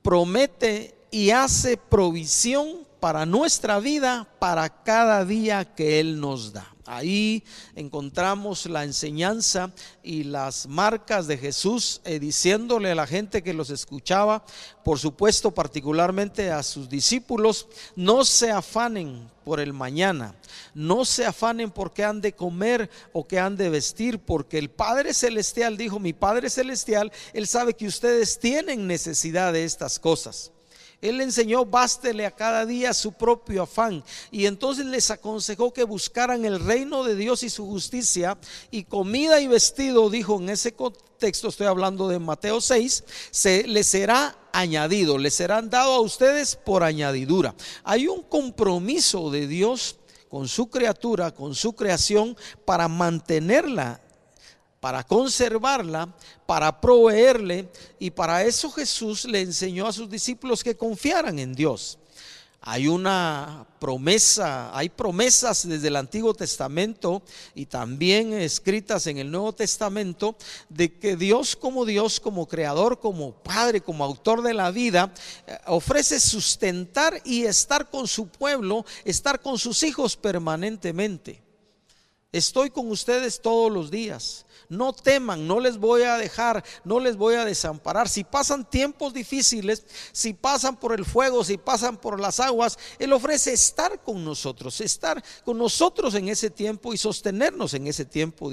promete 0.02 0.94
y 1.10 1.30
hace 1.30 1.76
provisión 1.76 2.86
para 3.00 3.26
nuestra 3.26 3.78
vida, 3.78 4.28
para 4.38 4.82
cada 4.82 5.24
día 5.24 5.74
que 5.74 6.00
Él 6.00 6.20
nos 6.20 6.52
da. 6.52 6.74
Ahí 6.88 7.44
encontramos 7.74 8.64
la 8.64 8.82
enseñanza 8.82 9.72
y 10.02 10.24
las 10.24 10.66
marcas 10.66 11.26
de 11.26 11.36
Jesús 11.36 12.00
eh, 12.04 12.18
diciéndole 12.18 12.90
a 12.90 12.94
la 12.94 13.06
gente 13.06 13.42
que 13.42 13.52
los 13.52 13.68
escuchaba, 13.68 14.42
por 14.84 14.98
supuesto 14.98 15.50
particularmente 15.50 16.50
a 16.50 16.62
sus 16.62 16.88
discípulos, 16.88 17.68
no 17.94 18.24
se 18.24 18.50
afanen 18.50 19.30
por 19.44 19.60
el 19.60 19.74
mañana, 19.74 20.34
no 20.72 21.04
se 21.04 21.26
afanen 21.26 21.70
porque 21.70 22.04
han 22.04 22.22
de 22.22 22.34
comer 22.34 22.88
o 23.12 23.28
que 23.28 23.38
han 23.38 23.56
de 23.56 23.68
vestir, 23.68 24.18
porque 24.18 24.56
el 24.56 24.70
Padre 24.70 25.12
Celestial 25.12 25.76
dijo, 25.76 25.98
mi 25.98 26.14
Padre 26.14 26.48
Celestial, 26.48 27.12
Él 27.34 27.46
sabe 27.46 27.74
que 27.74 27.86
ustedes 27.86 28.38
tienen 28.38 28.86
necesidad 28.86 29.52
de 29.52 29.64
estas 29.64 29.98
cosas. 29.98 30.52
Él 31.00 31.20
enseñó, 31.20 31.64
bástele 31.64 32.26
a 32.26 32.32
cada 32.32 32.66
día 32.66 32.92
su 32.92 33.12
propio 33.12 33.62
afán. 33.62 34.02
Y 34.30 34.46
entonces 34.46 34.84
les 34.86 35.10
aconsejó 35.10 35.72
que 35.72 35.84
buscaran 35.84 36.44
el 36.44 36.58
reino 36.58 37.04
de 37.04 37.14
Dios 37.14 37.42
y 37.44 37.50
su 37.50 37.66
justicia. 37.66 38.36
Y 38.70 38.84
comida 38.84 39.40
y 39.40 39.46
vestido, 39.46 40.10
dijo 40.10 40.36
en 40.38 40.50
ese 40.50 40.72
contexto, 40.72 41.48
estoy 41.48 41.68
hablando 41.68 42.08
de 42.08 42.18
Mateo 42.18 42.60
6, 42.60 43.04
se 43.30 43.66
les 43.68 43.86
será 43.86 44.36
añadido, 44.52 45.18
les 45.18 45.34
serán 45.34 45.70
dado 45.70 45.94
a 45.94 46.00
ustedes 46.00 46.56
por 46.56 46.82
añadidura. 46.82 47.54
Hay 47.84 48.08
un 48.08 48.22
compromiso 48.22 49.30
de 49.30 49.46
Dios 49.46 49.96
con 50.28 50.48
su 50.48 50.68
criatura, 50.68 51.30
con 51.30 51.54
su 51.54 51.74
creación, 51.74 52.36
para 52.64 52.88
mantenerla 52.88 54.00
para 54.80 55.04
conservarla, 55.04 56.14
para 56.46 56.80
proveerle, 56.80 57.68
y 57.98 58.10
para 58.10 58.44
eso 58.44 58.70
Jesús 58.70 59.24
le 59.24 59.40
enseñó 59.40 59.86
a 59.86 59.92
sus 59.92 60.08
discípulos 60.08 60.62
que 60.62 60.76
confiaran 60.76 61.38
en 61.38 61.54
Dios. 61.54 61.98
Hay 62.60 62.88
una 62.88 63.66
promesa, 63.78 64.76
hay 64.76 64.88
promesas 64.88 65.66
desde 65.68 65.88
el 65.88 65.96
Antiguo 65.96 66.34
Testamento 66.34 67.22
y 67.54 67.66
también 67.66 68.32
escritas 68.32 69.06
en 69.06 69.18
el 69.18 69.30
Nuevo 69.30 69.52
Testamento 69.52 70.36
de 70.68 70.98
que 70.98 71.16
Dios 71.16 71.54
como 71.54 71.84
Dios, 71.84 72.18
como 72.18 72.48
creador, 72.48 72.98
como 72.98 73.32
Padre, 73.32 73.80
como 73.80 74.04
autor 74.04 74.42
de 74.42 74.54
la 74.54 74.72
vida, 74.72 75.14
eh, 75.46 75.56
ofrece 75.66 76.18
sustentar 76.18 77.22
y 77.24 77.44
estar 77.44 77.90
con 77.90 78.08
su 78.08 78.26
pueblo, 78.26 78.84
estar 79.04 79.40
con 79.40 79.56
sus 79.56 79.84
hijos 79.84 80.16
permanentemente. 80.16 81.40
Estoy 82.32 82.70
con 82.70 82.90
ustedes 82.90 83.40
todos 83.40 83.72
los 83.72 83.90
días 83.90 84.44
no 84.68 84.92
teman, 84.92 85.46
no 85.46 85.60
les 85.60 85.78
voy 85.78 86.02
a 86.02 86.16
dejar, 86.16 86.64
no 86.84 87.00
les 87.00 87.16
voy 87.16 87.34
a 87.34 87.44
desamparar. 87.44 88.08
Si 88.08 88.24
pasan 88.24 88.68
tiempos 88.68 89.14
difíciles, 89.14 89.84
si 90.12 90.34
pasan 90.34 90.76
por 90.76 90.92
el 90.92 91.04
fuego, 91.04 91.44
si 91.44 91.56
pasan 91.56 91.96
por 91.96 92.20
las 92.20 92.40
aguas, 92.40 92.78
Él 92.98 93.12
ofrece 93.12 93.52
estar 93.52 94.02
con 94.02 94.24
nosotros, 94.24 94.80
estar 94.80 95.22
con 95.44 95.58
nosotros 95.58 96.14
en 96.14 96.28
ese 96.28 96.50
tiempo 96.50 96.92
y 96.92 96.98
sostenernos 96.98 97.74
en 97.74 97.86
ese 97.86 98.04
tiempo 98.04 98.50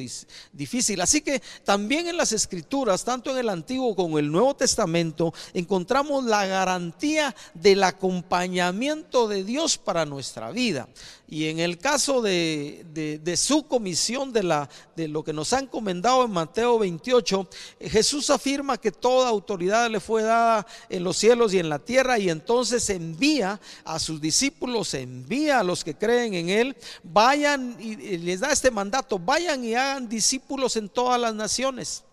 difícil. 0.54 1.02
Así 1.02 1.22
que 1.22 1.42
también 1.64 2.08
en 2.08 2.18
las 2.18 2.32
escrituras, 2.32 3.04
tanto 3.04 3.32
en 3.32 3.38
el 3.38 3.50
Antiguo 3.50 3.96
como 3.96 4.20
en 4.20 4.26
el 4.26 4.32
Nuevo 4.32 4.56
Testamento, 4.56 5.34
encontramos 5.54 6.26
la 6.26 6.46
garantía 6.46 7.36
del 7.54 7.84
acompañamiento 7.84 9.28
de 9.28 9.44
Dios 9.44 9.78
para 9.78 10.06
nuestra 10.06 10.52
vida. 10.52 10.88
Y 11.28 11.48
en 11.48 11.60
el 11.60 11.80
caso 11.80 12.22
de, 12.22 13.34
su 13.36 13.68
comisión, 13.68 14.32
de, 14.32 14.44
la, 14.44 14.70
de 14.96 15.08
lo 15.08 15.24
que 15.24 15.34
nos 15.34 15.54
han 15.54 15.68
en 16.06 16.32
Mateo 16.32 16.80
28, 16.80 17.50
Jesús 17.82 18.30
afirma 18.30 18.78
que 18.78 18.92
toda 18.92 19.30
autoridad 19.30 19.90
le 19.90 20.00
fue 20.00 20.22
dada 20.22 20.66
en 20.90 21.04
los 21.04 21.18
cielos 21.18 21.54
y 21.54 21.60
en 21.60 21.70
la 21.70 21.80
tierra 21.80 22.20
y 22.20 22.30
entonces 22.30 22.90
envía 22.90 23.60
a 23.84 24.00
sus 24.00 24.22
discípulos, 24.22 24.94
envía 24.94 25.60
a 25.60 25.64
los 25.64 25.84
que 25.84 25.96
creen 25.96 26.34
en 26.36 26.50
Él, 26.50 26.78
vayan 27.04 27.76
y 27.80 27.96
les 27.96 28.40
da 28.40 28.52
este 28.52 28.72
mandato, 28.72 29.18
vayan 29.18 29.64
y 29.64 29.74
hagan 29.74 30.08
discípulos 30.08 30.76
en 30.76 30.90
todas 30.90 31.20
las 31.20 31.34
naciones 31.34 32.04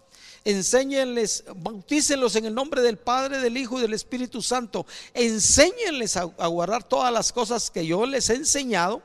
enséñenles, 0.44 1.44
bautícenlos 1.54 2.36
en 2.36 2.46
el 2.46 2.54
nombre 2.54 2.82
del 2.82 2.98
Padre, 2.98 3.38
del 3.38 3.56
Hijo 3.56 3.78
y 3.78 3.82
del 3.82 3.94
Espíritu 3.94 4.42
Santo, 4.42 4.86
enséñenles 5.14 6.16
a, 6.16 6.24
guardar 6.24 6.82
todas 6.84 7.12
las 7.12 7.32
cosas 7.32 7.70
que 7.70 7.86
yo 7.86 8.06
les 8.06 8.28
he 8.30 8.34
enseñado. 8.34 9.02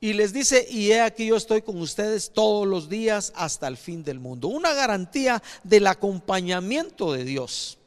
Y 0.00 0.12
les 0.12 0.32
dice, 0.32 0.66
y 0.70 0.92
he 0.92 1.00
aquí 1.00 1.26
yo 1.26 1.36
estoy 1.36 1.62
con 1.62 1.80
ustedes 1.80 2.32
todos 2.32 2.66
los 2.66 2.88
días 2.88 3.32
hasta 3.34 3.66
el 3.66 3.76
fin 3.76 4.04
del 4.04 4.20
mundo. 4.20 4.48
Una 4.48 4.72
garantía 4.72 5.42
del 5.64 5.86
acompañamiento 5.86 7.12
de 7.12 7.24
Dios. 7.24 7.78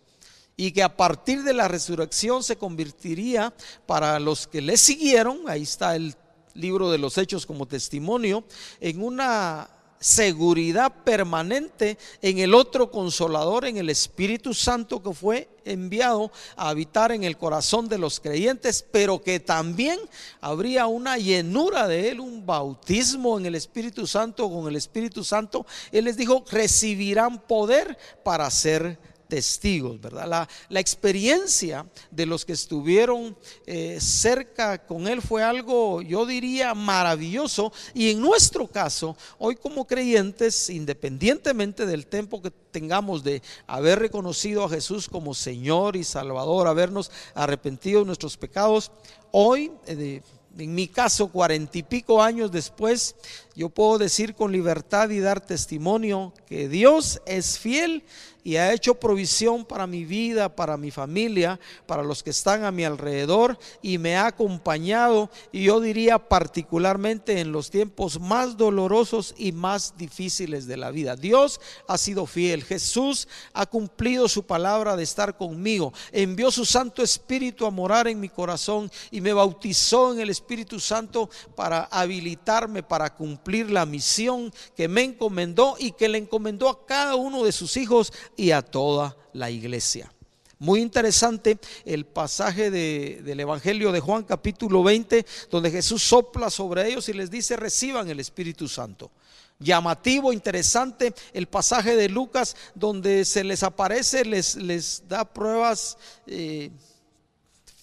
Y 0.58 0.74
que 0.74 0.84
a 0.84 0.98
partir 0.98 1.44
de 1.44 1.54
la 1.54 1.68
resurrección 1.68 2.44
se 2.44 2.58
convertiría 2.58 3.54
para 3.86 4.20
los 4.20 4.48
que 4.48 4.62
le 4.62 4.78
siguieron, 4.78 5.42
ahí 5.48 5.64
está 5.64 5.96
el 5.96 6.16
libro 6.54 6.92
de 6.92 6.98
los 6.98 7.18
hechos 7.18 7.46
como 7.46 7.66
testimonio, 7.66 8.44
en 8.80 9.02
una 9.02 9.70
seguridad 10.02 10.92
permanente 11.06 11.98
en 12.22 12.40
el 12.40 12.54
otro 12.54 12.92
consolador, 12.92 13.66
en 13.66 13.78
el 13.78 13.90
Espíritu 13.90 14.54
Santo 14.54 15.02
que 15.02 15.14
fue 15.14 15.48
enviado 15.64 16.32
a 16.56 16.70
habitar 16.70 17.12
en 17.12 17.24
el 17.24 17.38
corazón 17.38 17.88
de 17.88 18.00
los 18.00 18.20
creyentes, 18.20 18.84
pero 18.92 19.22
que 19.22 19.40
también 19.40 20.00
habría 20.42 20.88
una 20.88 21.18
llenura 21.18 21.88
de 21.88 22.10
él, 22.10 22.20
un 22.20 22.46
bautismo 22.46 23.38
en 23.38 23.46
el 23.46 23.56
Espíritu 23.56 24.08
Santo 24.08 24.50
con 24.50 24.68
el 24.68 24.76
Espíritu 24.76 25.24
Santo. 25.24 25.68
Él 25.92 26.06
les 26.06 26.18
dijo, 26.18 26.44
recibirán 26.50 27.40
poder 27.40 27.98
para 28.24 28.50
ser 28.50 28.98
testigos, 29.32 30.02
¿verdad? 30.02 30.28
La, 30.68 30.80
experiencia 30.82 31.86
de 32.12 32.26
los 32.26 32.44
que 32.44 32.52
estuvieron 32.52 33.38
eh, 33.66 33.98
cerca 34.02 34.86
con 34.86 35.08
Él 35.08 35.22
fue 35.22 35.42
algo, 35.42 36.02
yo 36.02 36.26
diría, 36.26 36.74
maravilloso. 36.74 37.72
Y 37.94 38.12
en 38.12 38.20
nuestro 38.20 38.68
caso, 38.68 39.16
hoy 39.38 39.56
como 39.56 39.88
creyentes, 39.88 40.70
independientemente 40.70 41.86
del 41.86 42.08
tiempo 42.08 42.42
que 42.42 42.52
tengamos 42.52 43.24
de 43.24 43.42
haber 43.68 44.00
reconocido 44.00 44.66
a 44.66 44.70
Jesús 44.70 45.08
como 45.08 45.34
Señor 45.34 45.96
y 45.96 46.04
Salvador, 46.04 46.68
habernos 46.68 47.10
arrepentido 47.34 48.02
de 48.02 48.08
nuestros 48.08 48.36
pecados, 48.36 48.92
hoy... 49.32 49.72
Eh, 49.88 50.22
en 50.58 50.76
mi 50.76 50.90
caso, 50.90 51.30
cuarenta 51.30 51.78
y 51.78 51.84
pico 51.84 52.22
años 52.22 52.52
después, 52.52 53.16
yo 53.62 53.70
puedo 53.70 54.00
decir 54.00 54.34
con 54.34 54.52
libertad 54.52 55.12
y 55.12 55.20
dar 55.20 55.40
testimonio 55.40 56.34
que 56.48 56.68
Dios 56.68 57.22
es 57.28 57.60
fiel 57.60 58.04
y 58.44 58.56
ha 58.56 58.74
hecho 58.74 58.96
provisión 58.96 59.66
para 59.66 59.86
mi 59.86 60.04
vida, 60.04 60.56
para 60.56 60.76
mi 60.76 60.90
familia, 60.90 61.60
para 61.86 62.02
los 62.02 62.24
que 62.24 62.32
están 62.32 62.64
a 62.64 62.72
mi 62.72 62.84
alrededor 62.84 63.60
y 63.84 64.00
me 64.00 64.18
ha 64.18 64.26
acompañado 64.26 65.30
y 65.52 65.66
yo 65.66 65.80
diría 65.80 66.18
particularmente 66.18 67.40
en 67.40 67.52
los 67.52 67.70
tiempos 67.70 68.20
más 68.20 68.58
dolorosos 68.58 69.36
y 69.38 69.52
más 69.52 69.94
difíciles 69.96 70.66
de 70.66 70.78
la 70.78 70.90
vida. 70.90 71.16
Dios 71.16 71.62
ha 71.88 72.00
sido 72.00 72.26
fiel, 72.26 72.64
Jesús 72.64 73.28
ha 73.54 73.68
cumplido 73.68 74.28
su 74.28 74.44
palabra 74.44 74.96
de 74.96 75.04
estar 75.04 75.38
conmigo, 75.38 75.94
envió 76.12 76.50
su 76.50 76.66
Santo 76.66 77.04
Espíritu 77.04 77.68
a 77.68 77.72
morar 77.72 78.08
en 78.08 78.20
mi 78.20 78.30
corazón 78.30 78.92
y 79.12 79.22
me 79.22 79.34
bautizó 79.34 80.14
en 80.14 80.20
el 80.20 80.32
Espíritu 80.32 80.80
Santo 80.80 81.30
para 81.56 81.84
habilitarme 81.84 82.82
para 82.82 83.14
cumplir 83.14 83.51
la 83.52 83.86
misión 83.86 84.54
que 84.76 84.88
me 84.88 85.04
encomendó 85.04 85.76
y 85.78 85.92
que 85.92 86.10
le 86.10 86.18
encomendó 86.18 86.70
a 86.70 86.86
cada 86.86 87.16
uno 87.16 87.44
de 87.44 87.52
sus 87.52 87.78
hijos 87.78 88.12
y 88.36 88.52
a 88.52 88.62
toda 88.62 89.16
la 89.34 89.50
iglesia. 89.50 90.12
Muy 90.60 90.80
interesante 90.80 91.58
el 91.86 92.06
pasaje 92.06 92.70
del 92.70 93.40
Evangelio 93.40 93.92
de 93.92 94.00
Juan 94.00 94.24
capítulo 94.24 94.84
20, 94.84 95.26
donde 95.50 95.72
Jesús 95.72 96.04
sopla 96.04 96.52
sobre 96.52 96.88
ellos 96.88 97.10
y 97.10 97.14
les 97.14 97.32
dice, 97.32 97.56
reciban 97.56 98.08
el 98.10 98.20
Espíritu 98.20 98.68
Santo. 98.68 99.10
Llamativo, 99.58 100.32
interesante 100.32 101.14
el 101.34 101.48
pasaje 101.48 101.96
de 101.96 102.10
Lucas, 102.10 102.56
donde 102.76 103.26
se 103.26 103.44
les 103.44 103.64
aparece, 103.64 104.24
les, 104.24 104.56
les 104.56 105.04
da 105.08 105.26
pruebas. 105.26 105.98
Eh, 106.28 106.70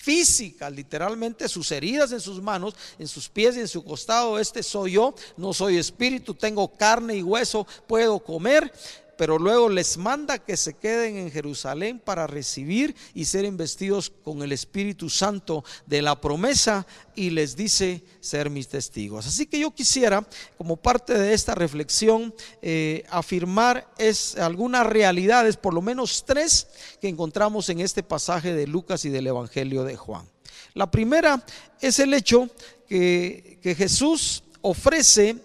físicas, 0.09 0.73
literalmente 0.73 1.47
sus 1.51 1.71
heridas 1.71 2.13
en 2.13 2.21
sus 2.21 2.41
manos, 2.41 2.75
en 2.99 3.07
sus 3.07 3.29
pies 3.29 3.59
y 3.59 3.61
en 3.61 3.69
su 3.69 3.85
costado. 3.85 4.39
Este 4.39 4.63
soy 4.63 4.93
yo, 4.93 5.15
no 5.37 5.53
soy 5.53 5.77
espíritu, 5.77 6.33
tengo 6.33 6.67
carne 6.67 7.17
y 7.17 7.23
hueso, 7.23 7.67
puedo 7.87 8.19
comer 8.19 8.73
pero 9.19 9.37
luego 9.37 9.69
les 9.69 9.99
manda 9.99 10.39
que 10.39 10.57
se 10.57 10.75
queden 10.75 11.17
en 11.17 11.33
Jerusalén 11.33 11.99
para 11.99 12.29
recibir 12.29 12.95
y 13.15 13.25
ser 13.25 13.45
investidos 13.45 14.11
con 14.11 14.43
el 14.43 14.53
Espíritu 14.53 15.11
Santo 15.11 15.65
de 15.87 16.03
la 16.03 16.21
promesa 16.21 16.87
y 17.17 17.31
les 17.31 17.57
dice 17.57 18.05
ser 18.21 18.49
mis 18.49 18.69
testigos. 18.69 19.27
Así 19.27 19.47
que 19.47 19.59
yo 19.59 19.73
quisiera, 19.73 20.25
como 20.57 20.77
parte 20.77 21.19
de 21.19 21.35
esta 21.35 21.57
reflexión, 21.57 22.33
eh, 22.63 23.05
afirmar 23.11 23.93
es 23.99 24.37
algunas 24.37 24.87
realidades, 24.87 25.57
por 25.57 25.75
lo 25.75 25.83
menos 25.83 26.25
tres, 26.25 26.69
que 27.01 27.09
encontramos 27.09 27.69
en 27.71 27.81
este 27.81 28.05
pasaje 28.05 28.55
de 28.55 28.69
Lucas 28.69 29.05
y 29.05 29.11
del 29.11 29.27
Evangelio 29.27 29.83
de 29.83 29.97
Juan. 29.97 30.29
La 30.75 30.89
primera 30.89 31.45
es 31.81 31.99
el 31.99 32.15
hecho 32.15 32.49
que, 32.89 33.59
que 33.63 33.75
Jesús 33.75 34.45
ofrece 34.61 35.37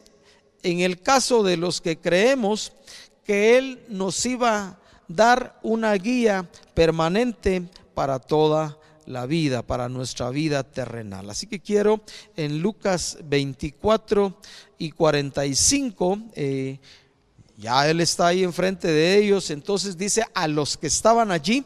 en 0.61 0.79
el 0.79 1.01
caso 1.01 1.41
de 1.41 1.57
los 1.57 1.81
que 1.81 1.97
creemos 1.97 2.71
que 3.23 3.57
Él 3.57 3.83
nos 3.89 4.25
iba 4.25 4.59
a 4.59 4.77
dar 5.07 5.59
una 5.63 5.93
guía 5.93 6.49
permanente 6.73 7.63
para 7.93 8.19
toda 8.19 8.77
la 9.05 9.25
vida, 9.25 9.61
para 9.61 9.89
nuestra 9.89 10.29
vida 10.29 10.63
terrenal. 10.63 11.29
Así 11.29 11.47
que 11.47 11.59
quiero 11.59 12.01
en 12.35 12.61
Lucas 12.61 13.17
24 13.23 14.37
y 14.77 14.91
45, 14.91 16.19
eh, 16.35 16.79
ya 17.57 17.89
Él 17.89 18.01
está 18.01 18.27
ahí 18.27 18.43
enfrente 18.43 18.87
de 18.87 19.17
ellos, 19.17 19.49
entonces 19.49 19.97
dice 19.97 20.25
a 20.33 20.47
los 20.47 20.77
que 20.77 20.87
estaban 20.87 21.31
allí, 21.31 21.65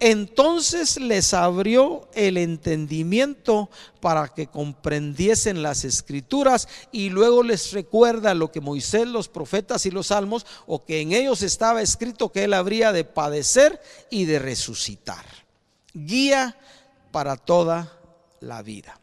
entonces 0.00 1.00
les 1.00 1.34
abrió 1.34 2.08
el 2.14 2.36
entendimiento 2.36 3.68
para 4.00 4.28
que 4.28 4.46
comprendiesen 4.46 5.62
las 5.62 5.84
escrituras 5.84 6.68
y 6.92 7.10
luego 7.10 7.42
les 7.42 7.72
recuerda 7.72 8.34
lo 8.34 8.52
que 8.52 8.60
Moisés, 8.60 9.08
los 9.08 9.28
profetas 9.28 9.86
y 9.86 9.90
los 9.90 10.08
salmos, 10.08 10.46
o 10.66 10.84
que 10.84 11.00
en 11.00 11.12
ellos 11.12 11.42
estaba 11.42 11.82
escrito 11.82 12.30
que 12.30 12.44
él 12.44 12.54
habría 12.54 12.92
de 12.92 13.04
padecer 13.04 13.80
y 14.10 14.24
de 14.26 14.38
resucitar. 14.38 15.24
Guía 15.92 16.56
para 17.10 17.36
toda 17.36 17.98
la 18.40 18.62
vida. 18.62 19.00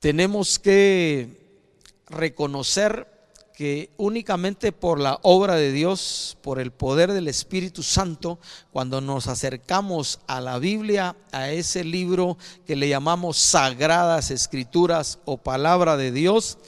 Tenemos 0.00 0.58
que 0.58 1.62
reconocer 2.08 3.17
que 3.58 3.90
únicamente 3.96 4.70
por 4.70 5.00
la 5.00 5.18
obra 5.22 5.56
de 5.56 5.72
Dios, 5.72 6.38
por 6.42 6.60
el 6.60 6.70
poder 6.70 7.12
del 7.12 7.26
Espíritu 7.26 7.82
Santo, 7.82 8.38
cuando 8.70 9.00
nos 9.00 9.26
acercamos 9.26 10.20
a 10.28 10.40
la 10.40 10.60
Biblia, 10.60 11.16
a 11.32 11.50
ese 11.50 11.82
libro 11.82 12.38
que 12.64 12.76
le 12.76 12.88
llamamos 12.88 13.36
Sagradas 13.36 14.30
Escrituras 14.30 15.18
o 15.24 15.38
Palabra 15.38 15.96
de 15.96 16.12
Dios, 16.12 16.58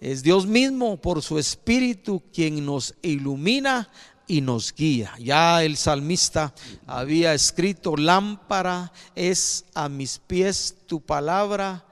Es 0.00 0.24
Dios 0.24 0.46
mismo 0.46 0.96
por 0.96 1.22
su 1.22 1.38
Espíritu 1.38 2.20
quien 2.32 2.66
nos 2.66 2.96
ilumina 3.00 3.88
y 4.26 4.40
nos 4.40 4.74
guía. 4.74 5.12
Ya 5.20 5.62
el 5.62 5.76
salmista 5.76 6.52
había 6.84 7.32
escrito, 7.32 7.96
lámpara 7.96 8.92
es 9.14 9.66
a 9.72 9.88
mis 9.88 10.18
pies 10.18 10.74
tu 10.86 11.00
palabra 11.00 11.84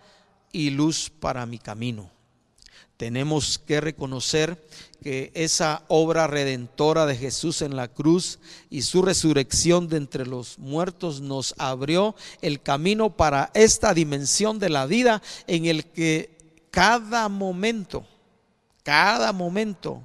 y 0.50 0.70
luz 0.70 1.12
para 1.20 1.46
mi 1.46 1.60
camino. 1.60 2.17
Tenemos 2.98 3.60
que 3.60 3.80
reconocer 3.80 4.60
que 5.04 5.30
esa 5.34 5.84
obra 5.86 6.26
redentora 6.26 7.06
de 7.06 7.14
Jesús 7.14 7.62
en 7.62 7.76
la 7.76 7.86
cruz 7.86 8.40
y 8.70 8.82
su 8.82 9.02
resurrección 9.02 9.88
de 9.88 9.98
entre 9.98 10.26
los 10.26 10.58
muertos 10.58 11.20
nos 11.20 11.54
abrió 11.58 12.16
el 12.42 12.60
camino 12.60 13.10
para 13.16 13.52
esta 13.54 13.94
dimensión 13.94 14.58
de 14.58 14.70
la 14.70 14.86
vida 14.86 15.22
en 15.46 15.66
el 15.66 15.84
que 15.84 16.36
cada 16.72 17.28
momento, 17.28 18.04
cada 18.82 19.32
momento 19.32 20.02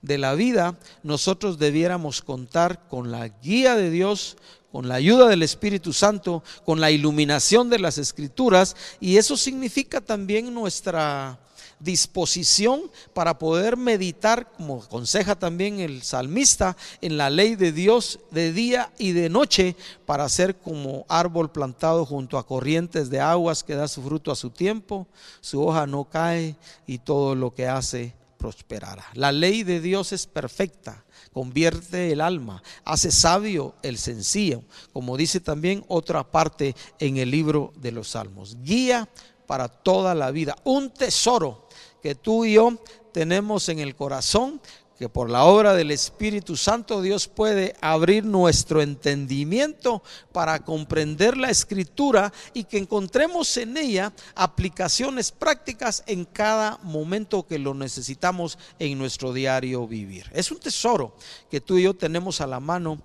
de 0.00 0.16
la 0.16 0.34
vida, 0.34 0.78
nosotros 1.02 1.58
debiéramos 1.58 2.22
contar 2.22 2.86
con 2.86 3.10
la 3.10 3.26
guía 3.26 3.74
de 3.74 3.90
Dios, 3.90 4.36
con 4.70 4.86
la 4.86 4.94
ayuda 4.94 5.26
del 5.26 5.42
Espíritu 5.42 5.92
Santo, 5.92 6.44
con 6.64 6.80
la 6.80 6.92
iluminación 6.92 7.70
de 7.70 7.80
las 7.80 7.98
escrituras, 7.98 8.76
y 9.00 9.16
eso 9.16 9.36
significa 9.36 10.00
también 10.00 10.54
nuestra 10.54 11.40
disposición 11.78 12.90
para 13.12 13.38
poder 13.38 13.76
meditar, 13.76 14.50
como 14.52 14.82
aconseja 14.82 15.36
también 15.36 15.80
el 15.80 16.02
salmista, 16.02 16.76
en 17.00 17.16
la 17.16 17.30
ley 17.30 17.56
de 17.56 17.72
Dios 17.72 18.20
de 18.30 18.52
día 18.52 18.92
y 18.98 19.12
de 19.12 19.28
noche, 19.28 19.76
para 20.06 20.28
ser 20.28 20.56
como 20.56 21.04
árbol 21.08 21.50
plantado 21.50 22.06
junto 22.06 22.38
a 22.38 22.46
corrientes 22.46 23.10
de 23.10 23.20
aguas 23.20 23.62
que 23.62 23.74
da 23.74 23.88
su 23.88 24.02
fruto 24.02 24.32
a 24.32 24.36
su 24.36 24.50
tiempo, 24.50 25.06
su 25.40 25.62
hoja 25.62 25.86
no 25.86 26.04
cae 26.04 26.56
y 26.86 26.98
todo 26.98 27.34
lo 27.34 27.54
que 27.54 27.66
hace 27.66 28.14
prosperará. 28.38 29.04
La 29.14 29.32
ley 29.32 29.62
de 29.62 29.80
Dios 29.80 30.12
es 30.12 30.26
perfecta, 30.26 31.04
convierte 31.32 32.12
el 32.12 32.20
alma, 32.20 32.62
hace 32.84 33.10
sabio 33.10 33.74
el 33.82 33.98
sencillo, 33.98 34.62
como 34.92 35.16
dice 35.16 35.40
también 35.40 35.84
otra 35.88 36.24
parte 36.30 36.74
en 36.98 37.16
el 37.18 37.30
libro 37.30 37.72
de 37.76 37.92
los 37.92 38.10
Salmos. 38.10 38.56
Guía 38.62 39.08
para 39.46 39.68
toda 39.68 40.14
la 40.14 40.30
vida, 40.30 40.56
un 40.64 40.90
tesoro 40.90 41.65
que 42.06 42.14
tú 42.14 42.44
y 42.44 42.52
yo 42.52 42.72
tenemos 43.10 43.68
en 43.68 43.80
el 43.80 43.96
corazón, 43.96 44.60
que 44.96 45.08
por 45.08 45.28
la 45.28 45.42
obra 45.42 45.74
del 45.74 45.90
Espíritu 45.90 46.56
Santo 46.56 47.02
Dios 47.02 47.26
puede 47.26 47.74
abrir 47.80 48.24
nuestro 48.24 48.80
entendimiento 48.80 50.04
para 50.30 50.60
comprender 50.60 51.36
la 51.36 51.50
escritura 51.50 52.32
y 52.54 52.62
que 52.62 52.78
encontremos 52.78 53.56
en 53.56 53.76
ella 53.76 54.12
aplicaciones 54.36 55.32
prácticas 55.32 56.04
en 56.06 56.24
cada 56.26 56.78
momento 56.84 57.44
que 57.44 57.58
lo 57.58 57.74
necesitamos 57.74 58.56
en 58.78 58.96
nuestro 58.96 59.32
diario 59.32 59.88
vivir. 59.88 60.30
Es 60.32 60.52
un 60.52 60.60
tesoro 60.60 61.16
que 61.50 61.60
tú 61.60 61.76
y 61.76 61.82
yo 61.82 61.94
tenemos 61.94 62.40
a 62.40 62.46
la 62.46 62.60
mano 62.60 63.02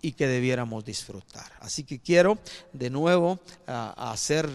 y 0.00 0.12
que 0.12 0.26
debiéramos 0.26 0.84
disfrutar. 0.84 1.50
Así 1.60 1.84
que 1.84 2.00
quiero 2.00 2.38
de 2.72 2.90
nuevo 2.90 3.40
hacer, 3.66 4.48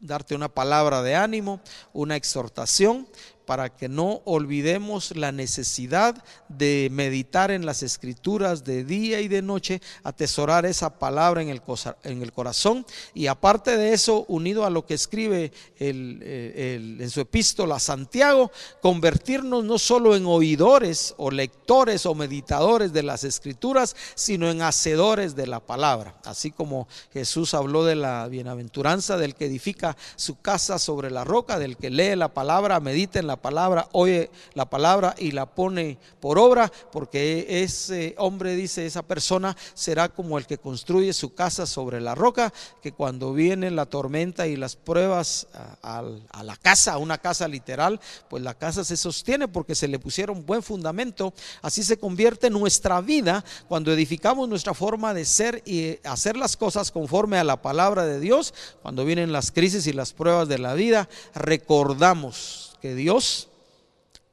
darte 0.00 0.34
una 0.34 0.48
palabra 0.48 1.02
de 1.02 1.14
ánimo, 1.14 1.60
una 1.92 2.16
exhortación 2.16 3.06
para 3.48 3.70
que 3.70 3.88
no 3.88 4.20
olvidemos 4.26 5.16
la 5.16 5.32
necesidad 5.32 6.22
de 6.50 6.90
meditar 6.92 7.50
en 7.50 7.64
las 7.64 7.82
escrituras 7.82 8.62
de 8.62 8.84
día 8.84 9.22
y 9.22 9.28
de 9.28 9.40
noche, 9.40 9.80
atesorar 10.04 10.66
esa 10.66 10.98
palabra 10.98 11.40
en 11.40 11.48
el, 11.48 11.62
el 12.02 12.32
corazón. 12.34 12.84
Y 13.14 13.26
aparte 13.26 13.78
de 13.78 13.94
eso, 13.94 14.26
unido 14.28 14.66
a 14.66 14.70
lo 14.70 14.84
que 14.84 14.92
escribe 14.92 15.50
eh, 15.78 16.96
en 17.00 17.08
su 17.08 17.22
epístola 17.22 17.78
Santiago, 17.78 18.52
convertirnos 18.82 19.64
no 19.64 19.78
solo 19.78 20.14
en 20.14 20.26
oidores 20.26 21.14
o 21.16 21.30
lectores 21.30 22.04
o 22.04 22.14
meditadores 22.14 22.92
de 22.92 23.02
las 23.02 23.24
escrituras, 23.24 23.96
sino 24.14 24.50
en 24.50 24.60
hacedores 24.60 25.36
de 25.36 25.46
la 25.46 25.60
palabra, 25.60 26.16
así 26.26 26.50
como 26.50 26.86
Jesús 27.14 27.54
habló 27.54 27.86
de 27.86 27.94
la 27.94 28.28
bienaventuranza 28.28 29.16
del 29.16 29.34
que 29.34 29.46
edifica 29.46 29.96
su 30.16 30.38
casa 30.38 30.78
sobre 30.78 31.10
la 31.10 31.24
roca, 31.24 31.58
del 31.58 31.78
que 31.78 31.88
lee 31.88 32.14
la 32.14 32.34
palabra, 32.34 32.78
medita 32.80 33.18
en 33.18 33.26
la 33.26 33.37
palabra, 33.38 33.88
oye 33.92 34.30
la 34.54 34.68
palabra 34.68 35.14
y 35.18 35.32
la 35.32 35.46
pone 35.46 35.98
por 36.20 36.38
obra, 36.38 36.70
porque 36.92 37.62
ese 37.62 38.14
hombre, 38.18 38.54
dice 38.54 38.86
esa 38.86 39.02
persona, 39.02 39.56
será 39.74 40.08
como 40.08 40.38
el 40.38 40.46
que 40.46 40.58
construye 40.58 41.12
su 41.12 41.34
casa 41.34 41.66
sobre 41.66 42.00
la 42.00 42.14
roca, 42.14 42.52
que 42.82 42.92
cuando 42.92 43.32
viene 43.32 43.70
la 43.70 43.86
tormenta 43.86 44.46
y 44.46 44.56
las 44.56 44.76
pruebas 44.76 45.46
a, 45.82 46.02
a 46.30 46.42
la 46.42 46.56
casa, 46.56 46.98
una 46.98 47.18
casa 47.18 47.48
literal, 47.48 48.00
pues 48.28 48.42
la 48.42 48.54
casa 48.54 48.84
se 48.84 48.96
sostiene 48.96 49.48
porque 49.48 49.74
se 49.74 49.88
le 49.88 49.98
pusieron 49.98 50.44
buen 50.44 50.62
fundamento. 50.62 51.32
Así 51.62 51.82
se 51.82 51.98
convierte 51.98 52.50
nuestra 52.50 53.00
vida 53.00 53.44
cuando 53.68 53.92
edificamos 53.92 54.48
nuestra 54.48 54.74
forma 54.74 55.14
de 55.14 55.24
ser 55.24 55.62
y 55.64 55.98
hacer 56.04 56.36
las 56.36 56.56
cosas 56.56 56.90
conforme 56.90 57.38
a 57.38 57.44
la 57.44 57.62
palabra 57.62 58.06
de 58.06 58.20
Dios. 58.20 58.54
Cuando 58.82 59.04
vienen 59.04 59.32
las 59.32 59.52
crisis 59.52 59.86
y 59.86 59.92
las 59.92 60.12
pruebas 60.12 60.48
de 60.48 60.58
la 60.58 60.74
vida, 60.74 61.08
recordamos 61.34 62.67
que 62.80 62.94
Dios 62.94 63.48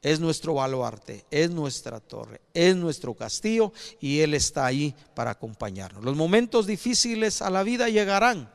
es 0.02 0.20
nuestro 0.20 0.54
baluarte, 0.54 1.24
es 1.30 1.50
nuestra 1.50 1.98
torre, 1.98 2.40
es 2.54 2.76
nuestro 2.76 3.14
castillo 3.14 3.72
y 4.00 4.20
Él 4.20 4.34
está 4.34 4.66
ahí 4.66 4.94
para 5.14 5.32
acompañarnos. 5.32 6.04
Los 6.04 6.16
momentos 6.16 6.66
difíciles 6.66 7.42
a 7.42 7.50
la 7.50 7.62
vida 7.62 7.88
llegarán. 7.88 8.48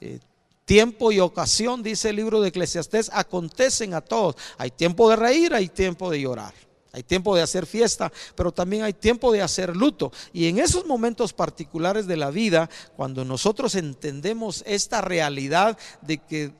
Eh, 0.00 0.18
tiempo 0.64 1.12
y 1.12 1.20
ocasión, 1.20 1.82
dice 1.82 2.10
el 2.10 2.16
libro 2.16 2.40
de 2.40 2.48
Eclesiastés, 2.48 3.10
acontecen 3.12 3.92
a 3.92 4.00
todos. 4.00 4.36
Hay 4.56 4.70
tiempo 4.70 5.10
de 5.10 5.16
reír, 5.16 5.52
hay 5.52 5.68
tiempo 5.68 6.10
de 6.10 6.22
llorar. 6.22 6.54
Hay 6.92 7.02
tiempo 7.02 7.34
de 7.34 7.42
hacer 7.42 7.66
fiesta, 7.66 8.12
pero 8.36 8.52
también 8.52 8.84
hay 8.84 8.92
tiempo 8.92 9.32
de 9.32 9.42
hacer 9.42 9.76
luto. 9.76 10.12
Y 10.32 10.46
en 10.46 10.60
esos 10.60 10.86
momentos 10.86 11.32
particulares 11.32 12.06
de 12.06 12.16
la 12.16 12.30
vida, 12.30 12.70
cuando 12.96 13.24
nosotros 13.24 13.74
entendemos 13.74 14.62
esta 14.64 15.00
realidad 15.00 15.76
de 16.02 16.18
que 16.18 16.52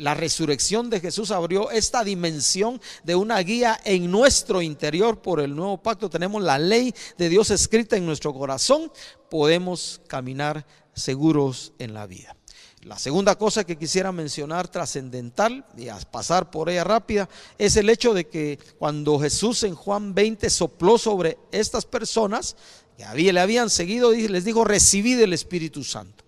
la 0.00 0.14
resurrección 0.14 0.90
de 0.90 1.00
Jesús 1.00 1.30
abrió 1.30 1.70
esta 1.70 2.02
dimensión 2.02 2.80
de 3.04 3.14
una 3.14 3.38
guía 3.40 3.80
en 3.84 4.10
nuestro 4.10 4.62
interior 4.62 5.20
por 5.22 5.40
el 5.40 5.54
nuevo 5.54 5.82
pacto. 5.82 6.10
Tenemos 6.10 6.42
la 6.42 6.58
ley 6.58 6.94
de 7.18 7.28
Dios 7.28 7.50
escrita 7.50 7.96
en 7.96 8.06
nuestro 8.06 8.34
corazón. 8.34 8.90
Podemos 9.28 10.00
caminar 10.06 10.66
seguros 10.94 11.72
en 11.78 11.94
la 11.94 12.06
vida. 12.06 12.36
La 12.82 12.98
segunda 12.98 13.36
cosa 13.36 13.64
que 13.64 13.76
quisiera 13.76 14.10
mencionar 14.10 14.68
trascendental 14.68 15.66
y 15.76 15.88
a 15.88 15.98
pasar 15.98 16.50
por 16.50 16.70
ella 16.70 16.82
rápida 16.82 17.28
es 17.58 17.76
el 17.76 17.90
hecho 17.90 18.14
de 18.14 18.26
que 18.26 18.58
cuando 18.78 19.18
Jesús 19.18 19.64
en 19.64 19.74
Juan 19.74 20.14
20 20.14 20.48
sopló 20.48 20.96
sobre 20.96 21.36
estas 21.52 21.84
personas 21.84 22.56
que 22.96 23.32
le 23.32 23.40
habían 23.40 23.68
seguido, 23.68 24.12
les 24.12 24.44
dijo, 24.44 24.64
recibid 24.64 25.20
el 25.20 25.34
Espíritu 25.34 25.84
Santo. 25.84 26.24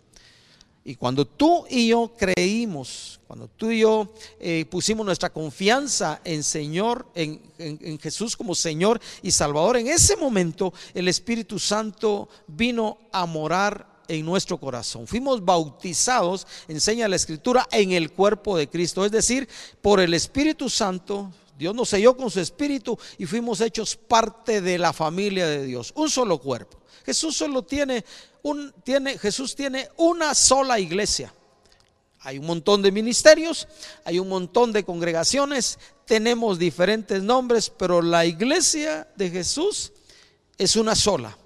Y 0.84 0.96
cuando 0.96 1.24
tú 1.24 1.64
y 1.70 1.88
yo 1.88 2.12
creímos, 2.16 3.20
cuando 3.28 3.46
tú 3.48 3.70
y 3.70 3.80
yo 3.80 4.12
eh, 4.40 4.64
pusimos 4.68 5.06
nuestra 5.06 5.30
confianza 5.30 6.20
en 6.24 6.42
Señor, 6.42 7.06
en, 7.14 7.40
en, 7.58 7.98
Jesús 8.00 8.36
como 8.36 8.54
Señor 8.54 9.00
y 9.22 9.30
Salvador, 9.30 9.76
en 9.76 9.86
ese 9.86 10.16
momento 10.16 10.74
el 10.92 11.06
Espíritu 11.06 11.60
Santo 11.60 12.28
vino 12.48 12.98
a 13.12 13.26
morar 13.26 13.92
en 14.08 14.26
nuestro 14.26 14.58
corazón. 14.58 15.06
Fuimos 15.06 15.44
bautizados, 15.44 16.46
enseña 16.66 17.06
la 17.06 17.16
Escritura, 17.16 17.68
en 17.70 17.92
el 17.92 18.12
cuerpo 18.12 18.56
de 18.56 18.68
Cristo, 18.68 19.04
es 19.04 19.12
decir, 19.12 19.48
por 19.80 20.00
el 20.00 20.14
Espíritu 20.14 20.68
Santo. 20.68 21.30
Dios 21.58 21.74
nos 21.74 21.88
selló 21.88 22.16
con 22.16 22.30
su 22.30 22.40
Espíritu 22.40 22.98
y 23.18 23.26
fuimos 23.26 23.60
hechos 23.60 23.96
parte 23.96 24.60
de 24.60 24.78
la 24.78 24.92
familia 24.92 25.46
de 25.46 25.64
Dios, 25.64 25.92
un 25.96 26.10
solo 26.10 26.38
cuerpo. 26.38 26.78
Jesús 27.04 27.36
solo 27.36 27.62
tiene 27.62 28.04
un, 28.42 28.72
tiene, 28.84 29.18
Jesús 29.18 29.54
tiene 29.54 29.88
una 29.96 30.34
sola 30.34 30.78
iglesia. 30.78 31.32
Hay 32.20 32.38
un 32.38 32.46
montón 32.46 32.82
de 32.82 32.92
ministerios, 32.92 33.66
hay 34.04 34.20
un 34.20 34.28
montón 34.28 34.72
de 34.72 34.84
congregaciones, 34.84 35.78
tenemos 36.06 36.58
diferentes 36.58 37.22
nombres, 37.22 37.70
pero 37.70 38.00
la 38.00 38.24
iglesia 38.24 39.08
de 39.16 39.30
Jesús 39.30 39.92
es 40.56 40.76
una 40.76 40.94
sola 40.94 41.36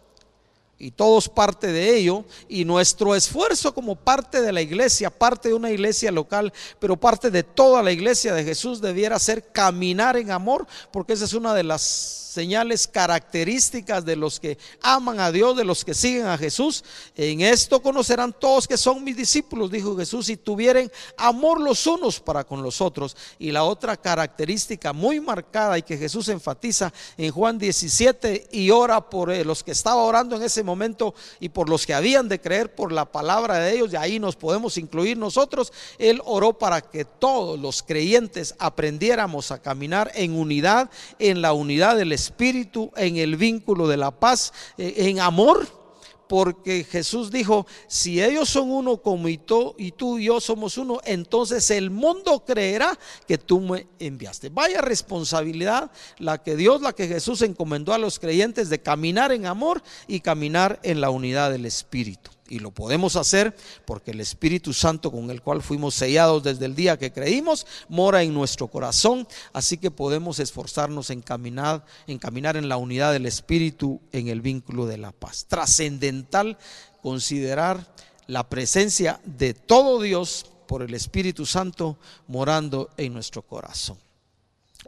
y 0.79 0.91
todos 0.91 1.29
parte 1.29 1.73
de 1.73 1.97
ello, 1.97 2.25
y 2.49 2.65
nuestro 2.65 3.15
esfuerzo 3.15 3.75
como 3.75 3.97
parte 3.97 4.43
de 4.43 4.53
la 4.53 4.61
iglesia, 4.61 5.11
parte 5.11 5.49
de 5.49 5.55
una 5.55 5.71
iglesia 5.71 6.11
local, 6.11 6.53
pero 6.79 6.97
parte 6.97 7.31
de 7.31 7.43
toda 7.43 7.83
la 7.83 7.93
iglesia 7.93 8.35
de 8.35 8.45
Jesús 8.45 8.81
debiera 8.81 9.19
ser 9.19 9.51
caminar 9.53 10.17
en 10.17 10.31
amor, 10.31 10.67
porque 10.93 11.15
esa 11.15 11.25
es 11.25 11.33
una 11.33 11.55
de 11.55 11.65
las 11.65 12.27
señales 12.37 12.87
características 12.87 14.05
de 14.05 14.15
los 14.15 14.39
que 14.39 14.59
aman 14.83 15.21
a 15.21 15.33
Dios, 15.33 15.57
de 15.57 15.65
los 15.65 15.87
que 15.87 15.95
siguen 15.95 16.27
a 16.27 16.37
Jesús. 16.37 16.85
En 17.17 17.41
esto 17.41 17.81
conocerán 17.81 18.35
todos 18.39 18.69
que 18.69 18.77
son 18.77 19.03
mis 19.03 19.17
discípulos, 19.17 19.71
dijo 19.71 19.97
Jesús, 19.97 20.27
si 20.27 20.37
tuvieren 20.37 20.93
amor 21.17 21.63
los 21.63 21.87
unos 21.87 22.21
para 22.21 22.45
con 22.45 22.63
los 22.63 22.83
otros. 22.83 23.17
Y 23.39 23.53
la 23.53 23.65
otra 23.65 23.97
característica 23.97 24.93
muy 24.93 25.19
marcada 25.19 25.79
y 25.79 25.83
que 25.83 25.97
Jesús 25.97 26.29
enfatiza 26.29 26.93
en 27.17 27.33
Juan 27.33 27.59
17 27.59 28.49
y 28.53 28.71
ora 28.71 29.09
por 29.09 29.35
los 29.47 29.65
que 29.65 29.73
estaba 29.73 30.03
orando 30.03 30.37
en 30.37 30.43
ese 30.43 30.63
momento 30.67 31.15
y 31.41 31.49
por 31.49 31.71
los 31.71 31.87
que 31.87 31.95
habían 31.95 32.29
de 32.29 32.41
creer 32.41 32.75
por 32.75 32.93
la 32.93 33.07
palabra 33.07 33.59
de 33.59 33.73
ellos, 33.73 33.93
y 33.93 33.97
ahí 33.97 34.19
nos 34.19 34.37
podemos 34.37 34.77
incluir 34.77 35.17
nosotros, 35.17 35.73
Él 35.99 36.21
oró 36.25 36.59
para 36.59 36.83
que 36.83 37.07
todos 37.07 37.59
los 37.59 37.83
creyentes 37.83 38.55
aprendiéramos 38.59 39.51
a 39.51 39.63
caminar 39.63 40.13
en 40.15 40.39
unidad, 40.39 40.91
en 41.19 41.41
la 41.41 41.55
unidad 41.55 41.97
del 41.97 42.13
Espíritu, 42.13 42.91
en 42.97 43.17
el 43.17 43.37
vínculo 43.37 43.89
de 43.89 43.97
la 43.97 44.11
paz, 44.11 44.53
eh, 44.77 44.95
en 44.97 45.21
amor 45.21 45.86
porque 46.29 46.85
Jesús 46.85 47.31
dijo, 47.31 47.67
si 47.87 48.23
ellos 48.23 48.49
son 48.49 48.71
uno 48.71 48.99
como 48.99 49.29
y 49.29 49.41
y 49.79 49.93
tú 49.93 50.19
y 50.19 50.25
yo 50.25 50.41
somos 50.41 50.77
uno, 50.79 50.99
entonces 51.05 51.71
el 51.71 51.91
mundo 51.91 52.45
creerá 52.45 52.99
que 53.27 53.39
tú 53.39 53.61
me 53.61 53.87
enviaste. 53.99 54.49
Vaya 54.49 54.81
responsabilidad 54.81 55.91
la 56.19 56.43
que 56.43 56.57
Dios, 56.57 56.83
la 56.83 56.93
que 56.93 57.09
Jesús 57.09 57.43
encomendó 57.43 57.93
a 57.93 57.99
los 57.99 58.19
creyentes 58.19 58.69
de 58.69 58.81
caminar 58.81 59.33
en 59.33 59.47
amor 59.47 59.83
y 60.09 60.21
caminar 60.21 60.81
en 60.83 61.01
la 61.01 61.11
unidad 61.11 61.51
del 61.51 61.67
Espíritu. 61.67 62.36
Y 62.49 62.59
lo 62.59 62.71
podemos 62.71 63.17
hacer 63.17 63.57
porque 63.85 64.13
el 64.13 64.21
Espíritu 64.21 64.73
Santo 64.73 65.11
con 65.11 65.31
el 65.31 65.43
cual 65.43 65.63
fuimos 65.63 65.95
sellados 65.95 66.43
desde 66.43 66.67
el 66.67 66.75
día 66.75 66.99
que 66.99 67.13
creímos 67.13 67.67
mora 67.89 68.23
en 68.23 68.33
nuestro 68.33 68.69
corazón. 68.69 69.27
Así 69.53 69.79
que 69.79 69.91
podemos 69.91 70.39
esforzarnos 70.39 71.11
en 71.11 71.23
caminar, 71.23 71.85
en 72.07 72.69
la 72.69 72.77
unidad 72.77 73.13
del 73.13 73.27
Espíritu, 73.27 74.01
en 74.13 74.29
el 74.29 74.41
vínculo 74.41 74.87
de 74.87 74.99
la 74.99 75.13
paz. 75.13 75.47
Trascendental 75.49 76.59
considerar 77.03 77.87
la 78.27 78.49
presencia 78.49 79.21
de 79.25 79.55
todo 79.55 80.01
Dios 80.01 80.47
por 80.67 80.83
el 80.83 80.95
Espíritu 80.95 81.47
Santo 81.47 81.99
morando 82.27 82.91
en 82.97 83.13
nuestro 83.13 83.43
corazón. 83.43 83.99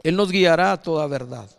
Él 0.03 0.15
nos 0.15 0.31
guiará 0.31 0.73
a 0.73 0.81
toda 0.81 1.07
verdad. 1.07 1.49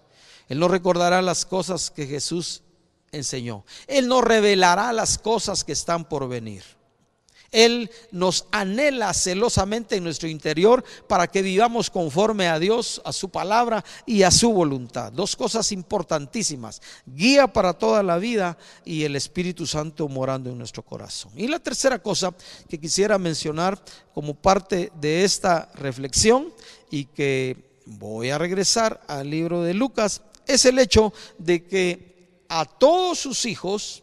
Él 0.48 0.58
nos 0.58 0.70
recordará 0.70 1.22
las 1.22 1.46
cosas 1.46 1.90
que 1.90 2.06
Jesús 2.06 2.62
enseñó. 3.12 3.64
Él 3.86 4.08
nos 4.08 4.22
revelará 4.22 4.92
las 4.92 5.18
cosas 5.18 5.64
que 5.64 5.72
están 5.72 6.08
por 6.08 6.28
venir. 6.28 6.62
Él 7.52 7.90
nos 8.12 8.46
anhela 8.52 9.12
celosamente 9.12 9.96
en 9.96 10.04
nuestro 10.04 10.28
interior 10.28 10.84
para 11.08 11.26
que 11.26 11.42
vivamos 11.42 11.90
conforme 11.90 12.48
a 12.48 12.58
Dios, 12.58 13.02
a 13.04 13.12
su 13.12 13.28
palabra 13.28 13.84
y 14.06 14.22
a 14.22 14.30
su 14.30 14.52
voluntad. 14.52 15.12
Dos 15.12 15.34
cosas 15.34 15.72
importantísimas. 15.72 16.80
Guía 17.06 17.48
para 17.48 17.72
toda 17.72 18.02
la 18.02 18.18
vida 18.18 18.56
y 18.84 19.02
el 19.02 19.16
Espíritu 19.16 19.66
Santo 19.66 20.08
morando 20.08 20.50
en 20.50 20.58
nuestro 20.58 20.84
corazón. 20.84 21.32
Y 21.36 21.48
la 21.48 21.58
tercera 21.58 21.98
cosa 21.98 22.32
que 22.68 22.78
quisiera 22.78 23.18
mencionar 23.18 23.82
como 24.14 24.34
parte 24.34 24.92
de 25.00 25.24
esta 25.24 25.70
reflexión 25.74 26.52
y 26.88 27.06
que 27.06 27.70
voy 27.84 28.30
a 28.30 28.38
regresar 28.38 29.00
al 29.08 29.28
libro 29.28 29.62
de 29.62 29.74
Lucas 29.74 30.22
es 30.46 30.64
el 30.64 30.78
hecho 30.78 31.12
de 31.38 31.64
que 31.66 32.09
a 32.50 32.64
todos 32.64 33.20
sus 33.20 33.46
hijos, 33.46 34.02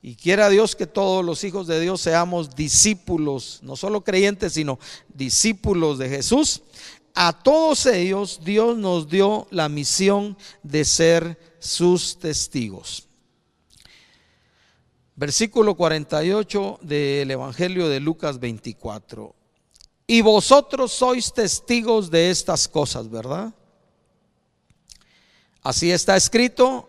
y 0.00 0.14
quiera 0.14 0.48
Dios 0.48 0.76
que 0.76 0.86
todos 0.86 1.24
los 1.24 1.42
hijos 1.42 1.66
de 1.66 1.80
Dios 1.80 2.00
seamos 2.00 2.54
discípulos, 2.54 3.58
no 3.62 3.74
solo 3.74 4.04
creyentes, 4.04 4.52
sino 4.52 4.78
discípulos 5.12 5.98
de 5.98 6.08
Jesús, 6.08 6.62
a 7.14 7.32
todos 7.32 7.84
ellos 7.86 8.40
Dios 8.44 8.78
nos 8.78 9.08
dio 9.08 9.48
la 9.50 9.68
misión 9.68 10.38
de 10.62 10.84
ser 10.84 11.56
sus 11.58 12.16
testigos. 12.20 13.08
Versículo 15.16 15.74
48 15.74 16.78
del 16.80 17.28
Evangelio 17.28 17.88
de 17.88 17.98
Lucas 17.98 18.38
24. 18.38 19.34
Y 20.06 20.20
vosotros 20.20 20.92
sois 20.92 21.32
testigos 21.32 22.08
de 22.08 22.30
estas 22.30 22.68
cosas, 22.68 23.10
¿verdad? 23.10 23.52
Así 25.60 25.90
está 25.90 26.16
escrito 26.16 26.87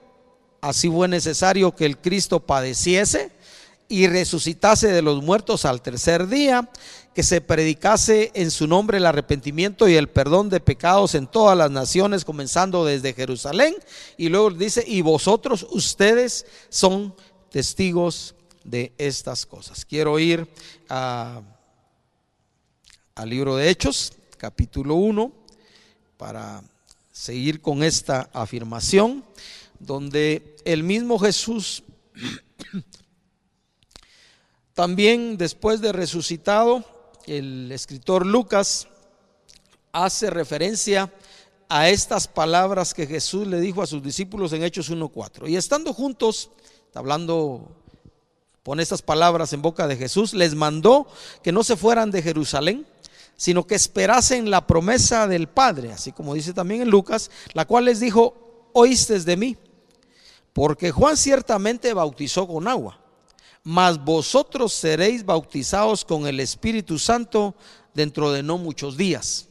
Así 0.62 0.90
fue 0.90 1.08
necesario 1.08 1.76
que 1.76 1.86
el 1.86 1.98
Cristo 1.98 2.40
padeciese 2.40 3.32
y 3.88 4.08
resucitase 4.08 4.90
de 4.90 5.02
los 5.02 5.24
muertos 5.24 5.66
al 5.66 5.82
tercer 5.82 6.28
día, 6.28 6.70
que 7.16 7.24
se 7.24 7.42
predicase 7.42 8.32
en 8.36 8.52
su 8.52 8.68
nombre 8.68 8.98
el 8.98 9.06
arrepentimiento 9.06 9.88
y 9.88 9.96
el 9.96 10.10
perdón 10.10 10.50
de 10.50 10.60
pecados 10.60 11.16
en 11.16 11.26
todas 11.26 11.58
las 11.58 11.72
naciones, 11.72 12.24
comenzando 12.24 12.86
desde 12.86 13.14
Jerusalén. 13.14 13.76
Y 14.16 14.30
luego 14.30 14.52
dice, 14.52 14.84
y 14.86 15.02
vosotros, 15.02 15.66
ustedes 15.72 16.46
son 16.70 17.16
testigos 17.50 18.36
de 18.64 18.94
estas 18.98 19.46
cosas. 19.46 19.84
Quiero 19.86 20.20
ir 20.20 20.48
al 20.88 21.44
libro 23.26 23.56
de 23.56 23.70
Hechos, 23.70 24.14
capítulo 24.38 24.96
1, 24.96 25.32
para 26.16 26.62
seguir 27.12 27.60
con 27.60 27.84
esta 27.84 28.30
afirmación 28.34 29.26
donde 29.80 30.56
el 30.66 30.84
mismo 30.84 31.18
Jesús, 31.20 31.84
también 34.74 35.38
después 35.38 35.82
de 35.82 35.92
resucitado, 35.92 36.84
el 37.26 37.72
escritor 37.72 38.26
Lucas 38.26 38.88
hace 39.92 40.30
referencia 40.30 41.12
a 41.68 41.90
estas 41.90 42.28
palabras 42.28 42.94
que 42.94 43.06
Jesús 43.06 43.48
le 43.48 43.60
dijo 43.60 43.82
a 43.82 43.88
sus 43.88 44.02
discípulos 44.02 44.54
en 44.54 44.64
Hechos 44.64 44.92
1.4. 44.92 45.48
Y 45.50 45.56
estando 45.56 45.94
juntos, 45.94 46.50
hablando, 46.96 47.72
pone 48.64 48.82
estas 48.82 49.04
palabras 49.04 49.54
en 49.54 49.62
boca 49.62 49.88
de 49.88 49.96
Jesús, 49.96 50.34
les 50.34 50.56
mandó 50.56 51.08
que 51.44 51.52
no 51.52 51.64
se 51.64 51.78
fueran 51.78 52.10
de 52.10 52.24
Jerusalén, 52.24 52.88
sino 53.38 53.68
que 53.68 53.76
esperasen 53.76 54.50
la 54.50 54.66
promesa 54.66 55.28
del 55.28 55.48
Padre, 55.48 55.94
así 55.94 56.12
como 56.12 56.34
dice 56.34 56.54
también 56.54 56.82
en 56.82 56.90
Lucas, 56.90 57.30
la 57.54 57.66
cual 57.66 57.86
les 57.86 58.00
dijo, 58.00 58.70
oíste 58.74 59.20
de 59.20 59.38
mí. 59.38 59.58
Porque 60.54 60.92
Juan 60.92 61.18
ciertamente 61.18 61.94
bautizó 61.94 62.48
con 62.48 62.68
agua, 62.68 63.00
mas 63.64 64.04
vosotros 64.04 64.74
seréis 64.74 65.26
bautizados 65.26 66.04
con 66.04 66.28
el 66.28 66.40
Espíritu 66.40 66.98
Santo 66.98 67.56
dentro 67.94 68.32
de 68.32 68.44
no 68.44 68.58
muchos 68.58 68.98
días. 68.98 69.48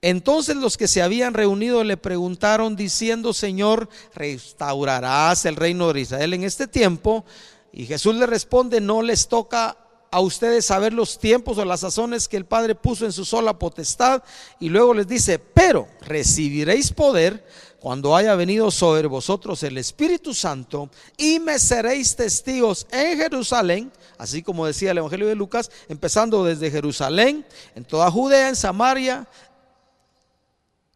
Entonces 0.00 0.56
los 0.56 0.76
que 0.76 0.86
se 0.86 1.02
habían 1.02 1.34
reunido 1.34 1.82
le 1.82 1.96
preguntaron 1.96 2.76
diciendo, 2.76 3.32
Señor, 3.32 3.88
¿restaurarás 4.14 5.44
el 5.44 5.56
reino 5.56 5.92
de 5.92 6.00
Israel 6.00 6.34
en 6.34 6.44
este 6.44 6.68
tiempo? 6.68 7.24
Y 7.72 7.86
Jesús 7.86 8.14
le 8.14 8.26
responde, 8.26 8.80
no 8.80 9.02
les 9.02 9.26
toca 9.26 9.76
a 10.10 10.20
ustedes 10.20 10.66
saber 10.66 10.92
los 10.92 11.18
tiempos 11.18 11.58
o 11.58 11.64
las 11.64 11.80
sazones 11.80 12.28
que 12.28 12.36
el 12.36 12.46
Padre 12.46 12.74
puso 12.74 13.04
en 13.04 13.12
su 13.12 13.24
sola 13.24 13.58
potestad. 13.58 14.22
Y 14.60 14.68
luego 14.68 14.94
les 14.94 15.08
dice, 15.08 15.38
pero 15.38 15.88
recibiréis 16.00 16.92
poder 16.92 17.44
cuando 17.80 18.16
haya 18.16 18.34
venido 18.34 18.70
sobre 18.70 19.06
vosotros 19.06 19.62
el 19.62 19.78
Espíritu 19.78 20.34
Santo 20.34 20.90
y 21.16 21.38
me 21.38 21.58
seréis 21.58 22.16
testigos 22.16 22.86
en 22.90 23.18
Jerusalén, 23.18 23.92
así 24.18 24.42
como 24.42 24.66
decía 24.66 24.90
el 24.90 24.98
Evangelio 24.98 25.28
de 25.28 25.36
Lucas, 25.36 25.70
empezando 25.88 26.44
desde 26.44 26.70
Jerusalén, 26.70 27.46
en 27.74 27.84
toda 27.84 28.10
Judea, 28.10 28.48
en 28.48 28.56
Samaria 28.56 29.28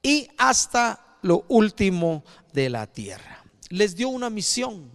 y 0.03 0.29
hasta 0.37 1.19
lo 1.23 1.45
último 1.49 2.25
de 2.53 2.69
la 2.69 2.89
tierra. 2.89 3.45
Les 3.69 3.95
dio 3.95 4.09
una 4.09 4.29
misión, 4.29 4.91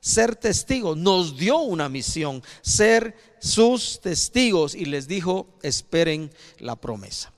ser 0.00 0.36
testigos, 0.36 0.96
nos 0.96 1.36
dio 1.36 1.58
una 1.58 1.88
misión, 1.88 2.42
ser 2.62 3.16
sus 3.40 4.00
testigos 4.00 4.76
y 4.76 4.84
les 4.84 5.08
dijo, 5.08 5.48
esperen 5.62 6.32
la 6.60 6.76
promesa. 6.76 7.32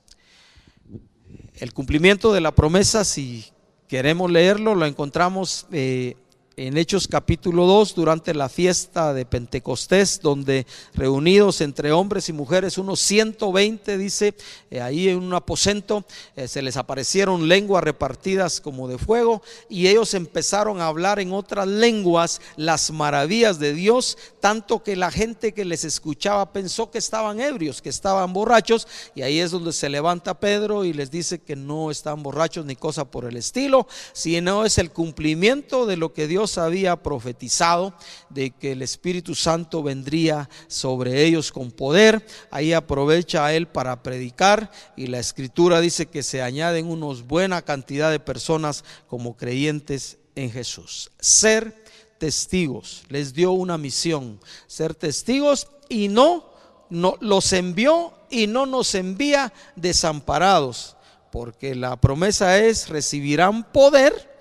El 1.55 1.73
cumplimiento 1.73 2.35
de 2.35 2.43
la 2.43 2.55
promesa, 2.55 3.05
si 3.05 3.54
queremos 3.95 4.29
leerlo, 4.29 4.75
lo 4.75 4.87
encontramos 4.87 5.69
eh, 5.71 6.17
en 6.57 6.77
Hechos 6.77 7.09
capítulo 7.09 7.67
2, 7.67 7.95
durante 7.95 8.33
la 8.33 8.49
fiesta 8.49 9.13
de 9.13 9.27
Pentecostés, 9.27 10.21
donde 10.23 10.67
reunidos 10.95 11.61
entre 11.61 11.91
hombres 11.91 12.29
y 12.29 12.33
mujeres, 12.33 12.79
unos 12.79 13.01
120, 13.01 13.99
dice, 13.99 14.35
eh, 14.71 14.81
ahí 14.81 15.09
en 15.09 15.19
un 15.19 15.35
aposento, 15.35 16.05
eh, 16.37 16.47
se 16.47 16.63
les 16.63 16.77
aparecieron 16.77 17.49
lenguas 17.49 17.83
repartidas 17.83 18.61
como 18.61 18.87
de 18.87 18.99
fuego, 18.99 19.43
y 19.69 19.89
ellos 19.89 20.15
empezaron 20.15 20.81
a 20.81 20.87
hablar 20.87 21.19
en 21.19 21.33
otras 21.33 21.67
lenguas 21.67 22.41
las 22.57 22.93
maravillas 22.93 23.59
de 23.59 23.75
Dios, 23.75 24.17
tanto 24.39 24.83
que 24.83 24.95
la 24.95 25.11
gente 25.11 25.53
que 25.53 25.65
les 25.65 25.85
escuchaba 25.85 26.53
pensó 26.53 26.91
que 26.91 26.99
estaban 26.99 27.41
ebrios, 27.41 27.83
que 27.83 27.89
estaban 27.89 28.33
borrachos, 28.33 28.87
y 29.17 29.23
ahí 29.23 29.41
es 29.41 29.51
donde 29.51 29.73
se 29.73 29.89
levanta 29.89 30.39
Pedro 30.39 30.85
y 30.85 30.93
les 30.93 31.11
dice 31.11 31.41
que 31.41 31.57
no 31.57 31.91
están 31.91 32.23
borrachos 32.23 32.65
ni 32.65 32.77
cosa 32.77 33.05
por 33.05 33.25
el 33.25 33.37
estilo, 33.37 33.89
sino 34.13 34.65
es 34.65 34.79
el 34.79 34.93
cumplimiento 34.93 35.87
de 35.87 35.97
lo 35.97 36.13
que 36.13 36.29
Dios 36.29 36.44
había 36.59 36.97
profetizado 36.97 37.95
de 38.31 38.51
que 38.51 38.73
el 38.73 38.83
Espíritu 38.83 39.35
Santo 39.35 39.83
vendría 39.83 40.49
sobre 40.69 41.25
ellos 41.25 41.53
con 41.53 41.71
poder. 41.71 42.27
Ahí 42.51 42.73
aprovecha 42.73 43.47
a 43.47 43.55
él 43.55 43.67
para 43.67 44.03
predicar 44.03 44.71
y 44.97 45.07
la 45.07 45.19
escritura 45.19 45.81
dice 45.81 46.07
que 46.07 46.23
se 46.23 46.43
añaden 46.43 46.87
unos 46.87 47.27
buena 47.27 47.63
cantidad 47.63 48.11
de 48.11 48.21
personas 48.21 48.85
como 49.07 49.37
creyentes 49.37 50.19
en 50.35 50.51
Jesús. 50.51 51.11
Ser 51.21 51.85
testigos, 52.19 53.03
les 53.09 53.35
dio 53.35 53.53
una 53.53 53.79
misión, 53.79 54.41
ser 54.67 54.95
testigos 54.95 55.69
y 55.89 56.09
no, 56.09 56.53
no 56.91 57.17
los 57.21 57.53
envió 57.53 58.13
y 58.31 58.47
no 58.47 58.67
nos 58.67 58.95
envía 58.95 59.53
desamparados, 59.77 60.97
porque 61.31 61.75
la 61.75 62.01
promesa 62.01 62.59
es 62.59 62.89
recibirán 62.89 63.65
poder 63.73 64.34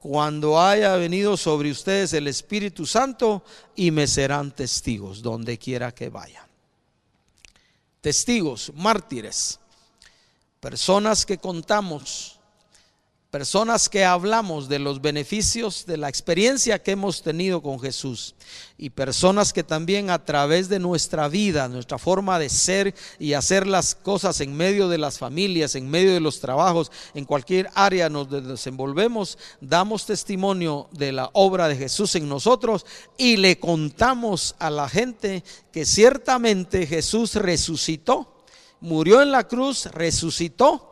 cuando 0.00 0.58
haya 0.58 0.96
venido 0.96 1.36
sobre 1.36 1.70
ustedes 1.70 2.14
el 2.14 2.26
Espíritu 2.26 2.86
Santo 2.86 3.44
y 3.76 3.90
me 3.90 4.06
serán 4.06 4.50
testigos 4.50 5.20
donde 5.20 5.58
quiera 5.58 5.92
que 5.94 6.08
vayan. 6.08 6.46
Testigos, 8.00 8.72
mártires, 8.74 9.60
personas 10.58 11.26
que 11.26 11.36
contamos 11.36 12.39
personas 13.30 13.88
que 13.88 14.04
hablamos 14.04 14.68
de 14.68 14.80
los 14.80 15.00
beneficios 15.00 15.86
de 15.86 15.96
la 15.96 16.08
experiencia 16.08 16.82
que 16.82 16.90
hemos 16.92 17.22
tenido 17.22 17.62
con 17.62 17.78
Jesús 17.78 18.34
y 18.76 18.90
personas 18.90 19.52
que 19.52 19.62
también 19.62 20.10
a 20.10 20.24
través 20.24 20.68
de 20.68 20.80
nuestra 20.80 21.28
vida, 21.28 21.68
nuestra 21.68 21.96
forma 21.98 22.40
de 22.40 22.48
ser 22.48 22.92
y 23.20 23.34
hacer 23.34 23.68
las 23.68 23.94
cosas 23.94 24.40
en 24.40 24.56
medio 24.56 24.88
de 24.88 24.98
las 24.98 25.18
familias, 25.18 25.76
en 25.76 25.88
medio 25.88 26.12
de 26.12 26.18
los 26.18 26.40
trabajos, 26.40 26.90
en 27.14 27.24
cualquier 27.24 27.70
área 27.74 28.08
nos 28.08 28.28
desenvolvemos, 28.28 29.38
damos 29.60 30.06
testimonio 30.06 30.88
de 30.90 31.12
la 31.12 31.30
obra 31.32 31.68
de 31.68 31.76
Jesús 31.76 32.16
en 32.16 32.28
nosotros 32.28 32.84
y 33.16 33.36
le 33.36 33.60
contamos 33.60 34.56
a 34.58 34.70
la 34.70 34.88
gente 34.88 35.44
que 35.70 35.86
ciertamente 35.86 36.84
Jesús 36.84 37.36
resucitó, 37.36 38.44
murió 38.80 39.22
en 39.22 39.30
la 39.30 39.46
cruz, 39.46 39.86
resucitó 39.86 40.89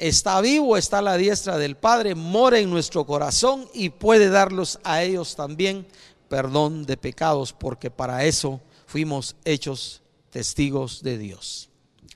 está 0.00 0.40
vivo, 0.40 0.76
está 0.76 1.02
la 1.02 1.16
diestra 1.16 1.58
del 1.58 1.76
Padre, 1.76 2.14
mora 2.14 2.58
en 2.58 2.70
nuestro 2.70 3.04
corazón 3.04 3.68
y 3.74 3.90
puede 3.90 4.30
darlos 4.30 4.80
a 4.82 5.02
ellos 5.02 5.36
también 5.36 5.86
perdón 6.28 6.86
de 6.86 6.96
pecados, 6.96 7.52
porque 7.52 7.90
para 7.90 8.24
eso 8.24 8.60
fuimos 8.86 9.36
hechos 9.44 10.00
testigos 10.30 11.02
de 11.02 11.18
Dios. 11.18 11.68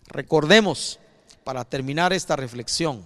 Recordemos, 0.06 1.00
para 1.42 1.64
terminar 1.64 2.12
esta 2.12 2.36
reflexión, 2.36 3.04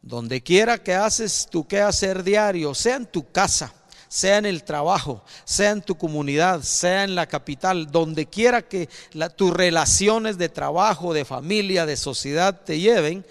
donde 0.00 0.42
quiera 0.42 0.82
que 0.82 0.94
haces 0.94 1.48
tu 1.50 1.66
quehacer 1.66 2.22
diario, 2.22 2.74
sea 2.74 2.96
en 2.96 3.06
tu 3.06 3.30
casa, 3.30 3.74
sea 4.10 4.38
en 4.38 4.46
el 4.46 4.64
trabajo, 4.64 5.22
sea 5.44 5.70
en 5.70 5.82
tu 5.82 5.96
comunidad, 5.96 6.62
sea 6.62 7.04
en 7.04 7.14
la 7.14 7.26
capital, 7.26 7.90
donde 7.92 8.26
quiera 8.26 8.62
que 8.62 8.88
tus 9.36 9.52
relaciones 9.52 10.36
de 10.36 10.48
trabajo, 10.48 11.14
de 11.14 11.24
familia, 11.24 11.86
de 11.86 11.96
sociedad 11.96 12.62
te 12.64 12.80
lleven, 12.80 13.24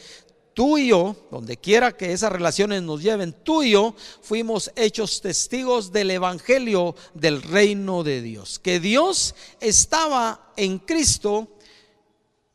tú 0.60 0.78
y 0.78 0.88
yo, 0.88 1.16
donde 1.32 1.56
quiera 1.56 1.96
que 1.96 2.12
esas 2.12 2.34
relaciones 2.34 2.84
nos 2.84 3.02
lleven, 3.02 3.32
tú 3.32 3.64
y 3.64 3.72
yo 3.72 3.96
fuimos 4.22 4.70
hechos 4.76 5.22
testigos 5.22 5.94
del 5.94 6.12
Evangelio 6.12 6.98
del 7.14 7.42
reino 7.42 8.04
de 8.04 8.22
Dios. 8.22 8.60
Que 8.60 8.82
Dios 8.82 9.36
estaba 9.62 10.52
en 10.58 10.80
Cristo, 10.80 11.48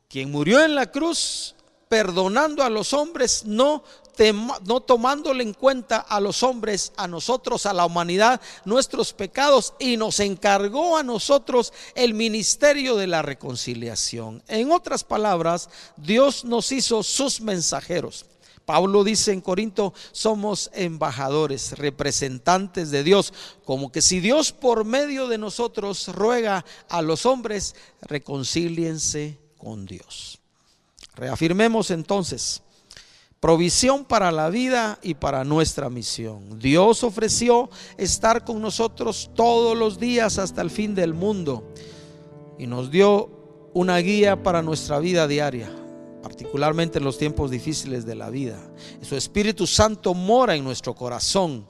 quien 0.06 0.30
murió 0.30 0.62
en 0.62 0.74
la 0.74 0.90
cruz, 0.90 1.54
perdonando 1.94 2.64
a 2.64 2.70
los 2.70 2.92
hombres, 2.92 3.44
no 3.46 3.84
no 4.64 4.80
tomándole 4.80 5.44
en 5.44 5.54
cuenta 5.54 5.98
a 5.98 6.20
los 6.20 6.42
hombres, 6.42 6.92
a 6.96 7.06
nosotros, 7.06 7.66
a 7.66 7.72
la 7.72 7.86
humanidad, 7.86 8.40
nuestros 8.64 9.12
pecados 9.12 9.74
y 9.78 9.96
nos 9.96 10.18
encargó 10.18 10.96
a 10.96 11.04
nosotros 11.04 11.72
el 11.94 12.14
ministerio 12.14 12.96
de 12.96 13.06
la 13.06 13.22
reconciliación. 13.22 14.42
En 14.48 14.72
otras 14.72 15.04
palabras, 15.04 15.68
Dios 15.96 16.44
nos 16.44 16.72
hizo 16.72 17.04
sus 17.04 17.40
mensajeros. 17.40 18.26
Pablo 18.64 19.04
dice 19.04 19.32
en 19.32 19.40
Corinto, 19.40 19.94
somos 20.10 20.70
embajadores, 20.74 21.78
representantes 21.78 22.90
de 22.90 23.04
Dios, 23.04 23.32
como 23.64 23.92
que 23.92 24.02
si 24.02 24.18
Dios 24.18 24.50
por 24.50 24.84
medio 24.84 25.28
de 25.28 25.38
nosotros 25.38 26.08
ruega 26.08 26.64
a 26.88 27.02
los 27.02 27.24
hombres, 27.24 27.76
reconcíliense 28.00 29.38
con 29.58 29.86
Dios. 29.86 30.40
Reafirmemos 31.16 31.90
entonces 31.90 32.62
provisión 33.44 34.06
para 34.06 34.32
la 34.32 34.48
vida 34.48 34.98
y 35.02 35.12
para 35.12 35.44
nuestra 35.44 35.90
misión. 35.90 36.58
Dios 36.58 37.04
ofreció 37.04 37.68
estar 37.98 38.42
con 38.42 38.62
nosotros 38.62 39.30
todos 39.34 39.76
los 39.76 39.98
días 39.98 40.38
hasta 40.38 40.62
el 40.62 40.70
fin 40.70 40.94
del 40.94 41.12
mundo 41.12 41.62
y 42.58 42.66
nos 42.66 42.90
dio 42.90 43.28
una 43.74 43.98
guía 43.98 44.42
para 44.42 44.62
nuestra 44.62 44.98
vida 44.98 45.28
diaria, 45.28 45.70
particularmente 46.22 46.96
en 46.96 47.04
los 47.04 47.18
tiempos 47.18 47.50
difíciles 47.50 48.06
de 48.06 48.14
la 48.14 48.30
vida. 48.30 48.58
Su 49.02 49.14
Espíritu 49.14 49.66
Santo 49.66 50.14
mora 50.14 50.54
en 50.54 50.64
nuestro 50.64 50.94
corazón 50.94 51.66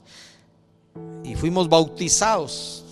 y 1.25 1.35
fuimos 1.35 1.69
bautizados 1.69 2.84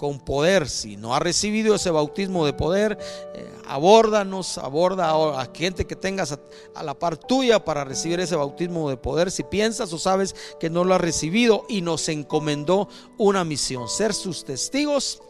con 0.00 0.18
poder. 0.18 0.66
Si 0.66 0.96
no 0.96 1.14
ha 1.14 1.18
recibido 1.18 1.74
ese 1.74 1.90
bautismo 1.90 2.46
de 2.46 2.54
poder, 2.54 2.96
eh, 3.34 3.52
abórdanos, 3.66 4.56
aborda 4.56 5.10
a, 5.10 5.50
gente 5.52 5.86
que 5.86 5.94
tengas 5.94 6.32
a, 6.74 6.82
la 6.82 6.98
par 6.98 7.18
tuya 7.18 7.62
para 7.62 7.84
recibir 7.84 8.18
ese 8.18 8.34
bautismo 8.34 8.88
de 8.88 8.96
poder. 8.96 9.30
Si 9.30 9.42
piensas 9.42 9.92
o 9.92 9.98
sabes 9.98 10.34
que 10.58 10.70
no 10.70 10.84
lo 10.84 10.94
ha 10.94 10.98
recibido 10.98 11.66
y 11.68 11.82
nos 11.82 12.08
encomendó 12.08 12.88
una 13.18 13.44
misión, 13.44 13.90
ser 13.90 14.14
sus 14.14 14.46
testigos 14.46 15.20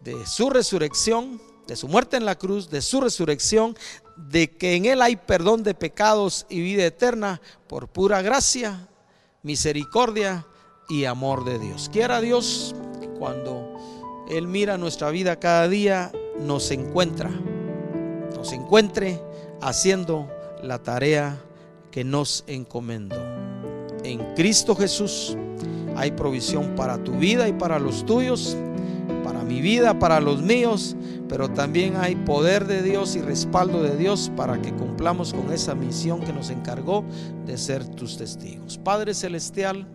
de 0.00 0.26
su 0.26 0.50
resurrección, 0.50 1.40
de 1.68 1.76
su 1.76 1.86
muerte 1.86 2.16
en 2.16 2.24
la 2.24 2.36
cruz, 2.36 2.70
de 2.70 2.82
su 2.82 3.00
resurrección, 3.00 3.76
de 4.16 4.50
que 4.50 4.74
en 4.74 4.86
Él 4.86 5.00
hay 5.00 5.14
perdón 5.14 5.62
de 5.62 5.74
pecados 5.74 6.44
y 6.48 6.60
vida 6.60 6.84
eterna 6.84 7.40
por 7.68 7.86
pura 7.86 8.20
gracia, 8.20 8.88
misericordia 9.44 10.44
y 10.88 11.04
amor 11.04 11.44
de 11.44 11.60
Dios. 11.60 11.88
Quiera 11.92 12.20
Dios 12.20 12.74
cuando 13.20 13.77
él 14.30 14.46
mira 14.46 14.76
nuestra 14.76 15.10
vida 15.10 15.38
cada 15.38 15.68
día, 15.68 16.12
nos 16.40 16.70
encuentra, 16.70 17.30
nos 18.34 18.52
encuentre 18.52 19.20
haciendo 19.60 20.28
la 20.62 20.82
tarea 20.82 21.40
que 21.90 22.04
nos 22.04 22.44
encomendó. 22.46 23.16
En 24.04 24.34
Cristo 24.34 24.76
Jesús 24.76 25.36
hay 25.96 26.12
provisión 26.12 26.74
para 26.76 27.02
tu 27.02 27.12
vida 27.12 27.48
y 27.48 27.52
para 27.52 27.78
los 27.78 28.06
tuyos, 28.06 28.56
para 29.24 29.42
mi 29.42 29.60
vida, 29.60 29.98
para 29.98 30.20
los 30.20 30.42
míos, 30.42 30.94
pero 31.28 31.50
también 31.50 31.96
hay 31.96 32.14
poder 32.14 32.66
de 32.66 32.82
Dios 32.82 33.16
y 33.16 33.20
respaldo 33.20 33.82
de 33.82 33.96
Dios 33.96 34.30
para 34.36 34.60
que 34.62 34.72
cumplamos 34.72 35.34
con 35.34 35.52
esa 35.52 35.74
misión 35.74 36.20
que 36.20 36.32
nos 36.32 36.50
encargó 36.50 37.04
de 37.46 37.58
ser 37.58 37.86
tus 37.86 38.16
testigos. 38.16 38.78
Padre 38.78 39.14
Celestial, 39.14 39.86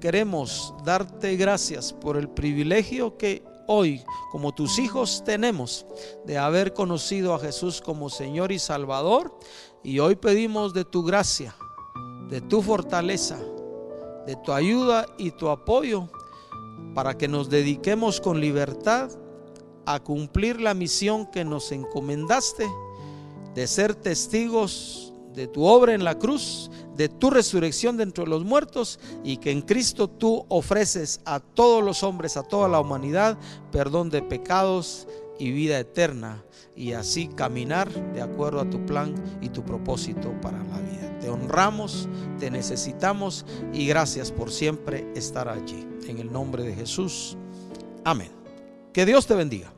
queremos 0.00 0.74
darte 0.84 1.36
gracias 1.36 1.92
por 1.92 2.16
el 2.16 2.28
privilegio 2.28 3.16
que 3.16 3.42
hoy, 3.66 4.02
como 4.30 4.52
tus 4.52 4.78
hijos, 4.78 5.22
tenemos 5.24 5.86
de 6.24 6.38
haber 6.38 6.72
conocido 6.72 7.34
a 7.34 7.38
Jesús 7.38 7.80
como 7.80 8.10
Señor 8.10 8.52
y 8.52 8.58
Salvador. 8.58 9.38
Y 9.82 9.98
hoy 9.98 10.16
pedimos 10.16 10.72
de 10.74 10.84
tu 10.84 11.02
gracia, 11.02 11.54
de 12.28 12.40
tu 12.40 12.62
fortaleza, 12.62 13.38
de 14.26 14.36
tu 14.36 14.52
ayuda 14.52 15.06
y 15.18 15.30
tu 15.30 15.48
apoyo 15.48 16.08
para 16.94 17.16
que 17.16 17.28
nos 17.28 17.50
dediquemos 17.50 18.20
con 18.20 18.40
libertad 18.40 19.10
a 19.86 20.00
cumplir 20.00 20.60
la 20.60 20.74
misión 20.74 21.26
que 21.26 21.44
nos 21.44 21.72
encomendaste 21.72 22.66
de 23.54 23.66
ser 23.66 23.94
testigos 23.94 25.12
de 25.34 25.46
tu 25.46 25.64
obra 25.64 25.94
en 25.94 26.04
la 26.04 26.18
cruz 26.18 26.70
de 26.96 27.08
tu 27.08 27.30
resurrección 27.30 27.96
de 27.96 28.06
los 28.26 28.44
muertos 28.44 28.98
y 29.22 29.38
que 29.38 29.50
en 29.50 29.62
Cristo 29.62 30.08
tú 30.08 30.46
ofreces 30.48 31.20
a 31.24 31.40
todos 31.40 31.82
los 31.82 32.02
hombres, 32.02 32.36
a 32.36 32.42
toda 32.42 32.68
la 32.68 32.80
humanidad, 32.80 33.38
perdón 33.72 34.10
de 34.10 34.22
pecados 34.22 35.06
y 35.38 35.50
vida 35.50 35.78
eterna 35.78 36.44
y 36.76 36.92
así 36.92 37.28
caminar 37.28 37.90
de 38.12 38.22
acuerdo 38.22 38.60
a 38.60 38.70
tu 38.70 38.84
plan 38.86 39.14
y 39.40 39.48
tu 39.48 39.64
propósito 39.64 40.32
para 40.40 40.58
la 40.58 40.78
vida. 40.78 41.18
Te 41.20 41.28
honramos, 41.28 42.08
te 42.38 42.50
necesitamos 42.50 43.44
y 43.72 43.86
gracias 43.86 44.30
por 44.30 44.50
siempre 44.50 45.06
estar 45.14 45.48
allí. 45.48 45.86
En 46.06 46.18
el 46.18 46.30
nombre 46.30 46.62
de 46.62 46.74
Jesús. 46.74 47.36
Amén. 48.04 48.30
Que 48.92 49.06
Dios 49.06 49.26
te 49.26 49.34
bendiga. 49.34 49.73